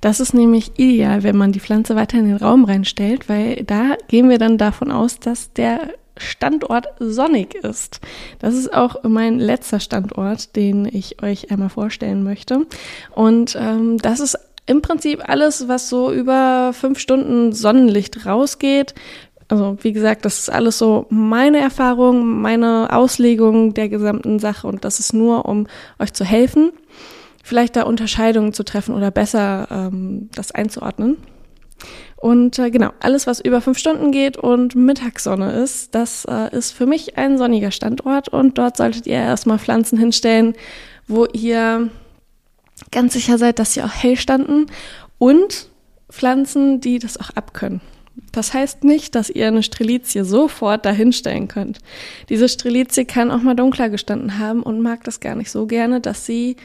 Das 0.00 0.20
ist 0.20 0.34
nämlich 0.34 0.72
ideal, 0.76 1.22
wenn 1.22 1.36
man 1.36 1.52
die 1.52 1.60
Pflanze 1.60 1.96
weiter 1.96 2.18
in 2.18 2.26
den 2.26 2.36
Raum 2.36 2.64
reinstellt, 2.64 3.28
weil 3.28 3.64
da 3.64 3.96
gehen 4.08 4.28
wir 4.28 4.38
dann 4.38 4.58
davon 4.58 4.90
aus, 4.90 5.18
dass 5.18 5.52
der 5.54 5.94
Standort 6.16 6.86
sonnig 7.00 7.54
ist. 7.54 8.00
Das 8.38 8.54
ist 8.54 8.72
auch 8.72 9.02
mein 9.02 9.38
letzter 9.38 9.80
Standort, 9.80 10.54
den 10.54 10.84
ich 10.84 11.22
euch 11.22 11.50
einmal 11.50 11.70
vorstellen 11.70 12.22
möchte. 12.22 12.66
Und 13.14 13.56
ähm, 13.58 13.98
das 13.98 14.20
ist 14.20 14.38
im 14.66 14.82
Prinzip 14.82 15.28
alles, 15.28 15.68
was 15.68 15.88
so 15.88 16.12
über 16.12 16.72
fünf 16.72 16.98
Stunden 16.98 17.52
Sonnenlicht 17.52 18.26
rausgeht. 18.26 18.94
Also 19.48 19.76
wie 19.82 19.92
gesagt, 19.92 20.24
das 20.24 20.38
ist 20.38 20.50
alles 20.50 20.78
so 20.78 21.06
meine 21.10 21.58
Erfahrung, 21.58 22.40
meine 22.40 22.88
Auslegung 22.90 23.74
der 23.74 23.88
gesamten 23.88 24.38
Sache 24.38 24.66
und 24.66 24.84
das 24.84 25.00
ist 25.00 25.12
nur, 25.12 25.44
um 25.44 25.66
euch 25.98 26.14
zu 26.14 26.24
helfen, 26.24 26.72
vielleicht 27.42 27.76
da 27.76 27.82
Unterscheidungen 27.82 28.54
zu 28.54 28.64
treffen 28.64 28.94
oder 28.94 29.10
besser 29.10 29.68
ähm, 29.70 30.30
das 30.34 30.50
einzuordnen. 30.50 31.18
Und 32.16 32.58
äh, 32.58 32.70
genau, 32.70 32.90
alles, 33.00 33.26
was 33.26 33.38
über 33.38 33.60
fünf 33.60 33.76
Stunden 33.76 34.10
geht 34.10 34.38
und 34.38 34.74
Mittagssonne 34.74 35.52
ist, 35.62 35.94
das 35.94 36.24
äh, 36.24 36.56
ist 36.56 36.72
für 36.72 36.86
mich 36.86 37.18
ein 37.18 37.36
sonniger 37.36 37.70
Standort 37.70 38.28
und 38.28 38.56
dort 38.56 38.78
solltet 38.78 39.06
ihr 39.06 39.16
erstmal 39.16 39.58
Pflanzen 39.58 39.98
hinstellen, 39.98 40.54
wo 41.06 41.26
ihr 41.26 41.90
ganz 42.90 43.12
sicher 43.12 43.38
seid, 43.38 43.58
dass 43.58 43.74
sie 43.74 43.82
auch 43.82 43.92
hell 43.92 44.16
standen 44.16 44.66
und 45.18 45.68
Pflanzen, 46.10 46.80
die 46.80 46.98
das 46.98 47.18
auch 47.18 47.30
abkönnen. 47.30 47.80
Das 48.30 48.54
heißt 48.54 48.84
nicht, 48.84 49.14
dass 49.14 49.30
ihr 49.30 49.48
eine 49.48 49.62
Strelizie 49.62 50.24
sofort 50.24 50.84
dahinstellen 50.84 51.48
könnt. 51.48 51.78
Diese 52.28 52.48
Strelizie 52.48 53.04
kann 53.04 53.30
auch 53.30 53.42
mal 53.42 53.54
dunkler 53.54 53.88
gestanden 53.88 54.38
haben 54.38 54.62
und 54.62 54.80
mag 54.80 55.02
das 55.04 55.20
gar 55.20 55.34
nicht 55.34 55.50
so 55.50 55.66
gerne, 55.66 56.00
dass 56.00 56.24
sie 56.24 56.56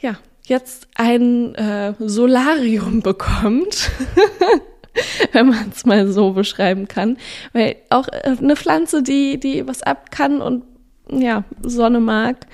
ja 0.00 0.16
jetzt 0.44 0.86
ein 0.94 1.54
äh, 1.56 1.94
Solarium 1.98 3.00
bekommt. 3.02 3.90
wenn 5.32 5.48
man 5.48 5.70
es 5.74 5.84
mal 5.84 6.08
so 6.08 6.32
beschreiben 6.32 6.88
kann. 6.88 7.18
Weil 7.52 7.76
auch 7.90 8.08
äh, 8.08 8.36
eine 8.38 8.56
Pflanze, 8.56 9.02
die, 9.02 9.38
die 9.38 9.66
was 9.66 9.82
ab 9.82 10.10
kann 10.10 10.40
und 10.40 10.64
ja, 11.10 11.44
Sonne 11.62 12.00
mag, 12.00 12.46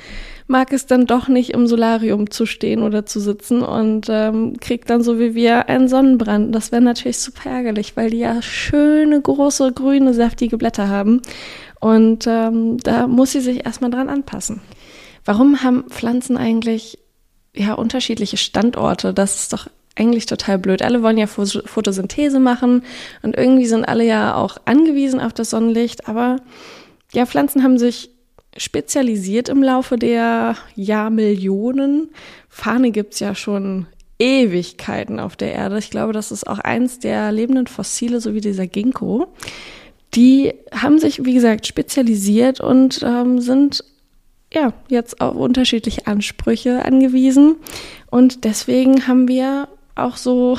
mag 0.47 0.73
es 0.73 0.87
dann 0.87 1.07
doch 1.07 1.29
nicht 1.29 1.51
im 1.51 1.67
Solarium 1.67 2.31
zu 2.31 2.47
stehen 2.47 2.83
oder 2.83 3.07
zu 3.07 3.21
sitzen 3.21 3.63
und 3.63 4.07
ähm, 4.09 4.59
kriegt 4.61 4.91
dann 4.91 5.03
so 5.03 5.19
wie 5.19 5.35
wir 5.35 5.69
einen 5.69 5.89
Sonnenbrand. 5.89 6.55
Das 6.55 6.73
wäre 6.73 6.83
natürlich 6.83 7.19
super 7.19 7.51
ärgerlich, 7.51 7.97
weil 7.97 8.11
die 8.11 8.19
ja 8.19 8.43
schöne, 8.43 9.21
große, 9.21 9.73
grüne, 9.73 10.15
saftige 10.15 10.59
Blätter 10.59 10.89
haben. 10.89 11.23
Und 11.81 12.27
ähm, 12.27 12.79
da 12.79 13.07
muss 13.07 13.33
sie 13.33 13.41
sich 13.41 13.65
erstmal 13.65 13.91
dran 13.91 14.09
anpassen. 14.09 14.61
Warum 15.25 15.63
haben 15.63 15.85
Pflanzen 15.89 16.37
eigentlich 16.37 16.99
ja 17.55 17.75
unterschiedliche 17.75 18.37
Standorte? 18.37 19.15
Das 19.15 19.37
ist 19.37 19.53
doch 19.53 19.69
eigentlich 19.97 20.27
total 20.27 20.59
blöd. 20.59 20.83
Alle 20.83 21.03
wollen 21.03 21.19
ja 21.19 21.27
Photosynthese 21.27 22.41
machen 22.41 22.83
und 23.23 23.37
irgendwie 23.37 23.67
sind 23.67 23.85
alle 23.85 24.05
ja 24.05 24.35
auch 24.37 24.57
angewiesen 24.65 25.21
auf 25.21 25.33
das 25.33 25.51
Sonnenlicht, 25.51 26.09
aber 26.09 26.37
ja, 27.13 27.27
Pflanzen 27.27 27.63
haben 27.63 27.79
sich 27.79 28.11
spezialisiert 28.57 29.49
im 29.49 29.63
Laufe 29.63 29.97
der 29.97 30.57
Jahrmillionen. 30.75 32.11
Fahne 32.49 32.91
gibt's 32.91 33.21
ja 33.21 33.35
schon 33.35 33.87
Ewigkeiten 34.19 35.19
auf 35.19 35.37
der 35.37 35.53
Erde. 35.53 35.79
Ich 35.79 35.91
glaube, 35.91 36.13
das 36.13 36.31
ist 36.31 36.47
auch 36.47 36.59
eins 36.59 36.99
der 36.99 37.33
lebenden 37.33 37.67
Fossile, 37.67 38.21
so 38.21 38.35
wie 38.35 38.41
dieser 38.41 38.67
Ginkgo. 38.67 39.27
Die 40.15 40.55
haben 40.73 40.99
sich, 40.99 41.25
wie 41.25 41.35
gesagt, 41.35 41.67
spezialisiert 41.67 42.61
und 42.61 43.03
ähm, 43.03 43.41
sind 43.41 43.85
ja 44.53 44.75
jetzt 44.89 45.21
auf 45.21 45.35
unterschiedliche 45.35 46.07
Ansprüche 46.07 46.85
angewiesen. 46.85 47.57
Und 48.11 48.45
deswegen 48.45 49.09
haben 49.09 49.27
wir 49.27 49.69
auch 49.95 50.17
so 50.17 50.59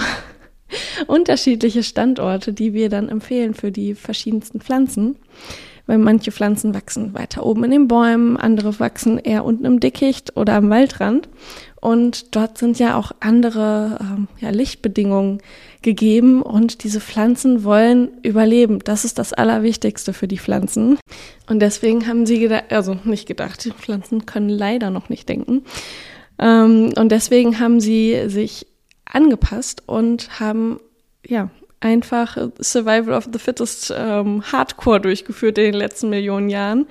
unterschiedliche 1.07 1.83
Standorte, 1.83 2.51
die 2.51 2.73
wir 2.73 2.89
dann 2.89 3.09
empfehlen 3.09 3.53
für 3.53 3.71
die 3.71 3.93
verschiedensten 3.95 4.59
Pflanzen. 4.59 5.15
Weil 5.85 5.97
manche 5.97 6.31
Pflanzen 6.31 6.73
wachsen 6.73 7.13
weiter 7.13 7.45
oben 7.45 7.65
in 7.65 7.71
den 7.71 7.87
Bäumen, 7.89 8.37
andere 8.37 8.79
wachsen 8.79 9.17
eher 9.17 9.43
unten 9.43 9.65
im 9.65 9.79
Dickicht 9.81 10.37
oder 10.37 10.53
am 10.53 10.69
Waldrand. 10.69 11.27
Und 11.81 12.35
dort 12.35 12.57
sind 12.57 12.79
ja 12.79 12.95
auch 12.97 13.11
andere 13.19 13.97
ähm, 13.99 14.27
ja, 14.39 14.49
Lichtbedingungen 14.51 15.41
gegeben 15.81 16.41
und 16.41 16.85
diese 16.85 17.01
Pflanzen 17.01 17.65
wollen 17.65 18.09
überleben. 18.23 18.79
Das 18.79 19.03
ist 19.03 19.19
das 19.19 19.33
Allerwichtigste 19.33 20.13
für 20.13 20.29
die 20.29 20.39
Pflanzen. 20.39 20.97
Und 21.49 21.59
deswegen 21.59 22.07
haben 22.07 22.25
sie 22.25 22.39
gedacht, 22.39 22.71
also 22.71 22.97
nicht 23.03 23.27
gedacht, 23.27 23.65
die 23.65 23.71
Pflanzen 23.71 24.25
können 24.25 24.47
leider 24.47 24.89
noch 24.89 25.09
nicht 25.09 25.27
denken. 25.27 25.63
Ähm, 26.39 26.93
und 26.95 27.11
deswegen 27.11 27.59
haben 27.59 27.81
sie 27.81 28.29
sich 28.29 28.65
angepasst 29.05 29.83
und 29.85 30.39
haben 30.39 30.79
ja 31.25 31.49
einfach 31.83 32.37
Survival 32.61 33.13
of 33.13 33.29
the 33.31 33.39
Fittest 33.39 33.93
ähm, 33.95 34.43
Hardcore 34.51 35.01
durchgeführt 35.01 35.57
in 35.57 35.65
den 35.65 35.73
letzten 35.73 36.09
Millionen 36.09 36.49
Jahren 36.49 36.87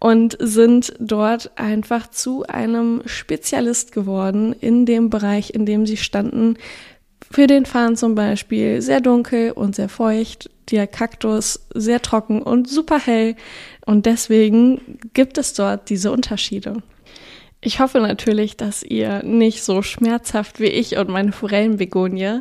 und 0.00 0.36
sind 0.40 0.94
dort 1.00 1.50
einfach 1.56 2.08
zu 2.08 2.44
einem 2.46 3.02
Spezialist 3.06 3.92
geworden 3.92 4.54
in 4.60 4.86
dem 4.86 5.10
Bereich, 5.10 5.50
in 5.50 5.66
dem 5.66 5.86
sie 5.86 5.96
standen. 5.96 6.56
Für 7.30 7.46
den 7.46 7.66
Farn 7.66 7.96
zum 7.96 8.14
Beispiel 8.14 8.80
sehr 8.80 9.00
dunkel 9.00 9.52
und 9.52 9.74
sehr 9.74 9.88
feucht, 9.88 10.50
der 10.70 10.86
Kaktus 10.86 11.66
sehr 11.74 12.00
trocken 12.00 12.42
und 12.42 12.68
super 12.68 12.98
hell 12.98 13.34
und 13.86 14.06
deswegen 14.06 14.98
gibt 15.14 15.36
es 15.36 15.52
dort 15.54 15.90
diese 15.90 16.12
Unterschiede. 16.12 16.82
Ich 17.60 17.80
hoffe 17.80 17.98
natürlich, 17.98 18.56
dass 18.56 18.84
ihr 18.84 19.24
nicht 19.24 19.64
so 19.64 19.82
schmerzhaft 19.82 20.60
wie 20.60 20.66
ich 20.66 20.96
und 20.96 21.08
meine 21.08 21.32
Forellenbegonie 21.32 22.40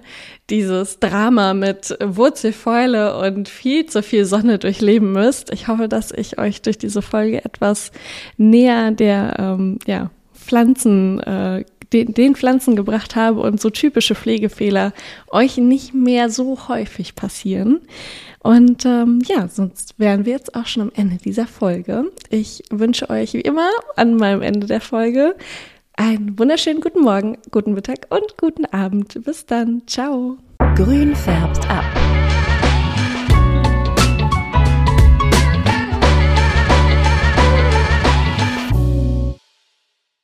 dieses 0.52 1.00
Drama 1.00 1.56
mit 1.56 1.98
Wurzelfäule 2.04 3.18
und 3.18 3.50
viel 3.50 3.88
zu 3.88 4.04
viel 4.04 4.26
Sonne 4.26 4.60
durchleben 4.60 5.12
müsst. 5.12 5.52
Ich 5.52 5.68
hoffe, 5.68 5.88
dass 5.88 6.12
ich 6.12 6.38
euch 6.38 6.62
durch 6.62 6.78
diese 6.78 7.02
Folge 7.02 7.44
etwas 7.44 7.92
näher 8.38 8.92
der 8.92 9.36
ähm, 9.40 9.80
ja, 9.88 10.12
Pflanzen 10.36 11.20
äh, 11.22 11.66
den, 11.94 12.14
den 12.14 12.36
Pflanzen 12.36 12.76
gebracht 12.76 13.16
habe 13.16 13.40
und 13.40 13.62
so 13.62 13.70
typische 13.70 14.14
Pflegefehler 14.14 14.94
euch 15.30 15.58
nicht 15.58 15.94
mehr 15.94 16.30
so 16.30 16.68
häufig 16.68 17.16
passieren. 17.16 17.82
Und 18.48 18.86
ähm, 18.86 19.20
ja, 19.26 19.50
sonst 19.50 19.96
wären 19.98 20.24
wir 20.24 20.32
jetzt 20.32 20.56
auch 20.56 20.68
schon 20.68 20.84
am 20.84 20.92
Ende 20.96 21.18
dieser 21.18 21.48
Folge. 21.48 22.06
Ich 22.30 22.64
wünsche 22.70 23.10
euch 23.10 23.34
wie 23.34 23.42
immer 23.42 23.70
an 23.98 24.16
meinem 24.16 24.42
Ende 24.42 24.68
der 24.68 24.80
Folge 24.80 25.36
einen 25.98 26.40
wunderschönen 26.40 26.80
guten 26.80 27.02
Morgen, 27.02 27.38
guten 27.52 27.74
Mittag 27.74 28.08
und 28.10 28.38
guten 28.38 28.64
Abend. 28.64 29.22
Bis 29.26 29.46
dann. 29.46 29.82
Ciao. 29.86 30.38
Grün 30.76 31.14
färbt 31.14 31.70
ab. 31.70 31.84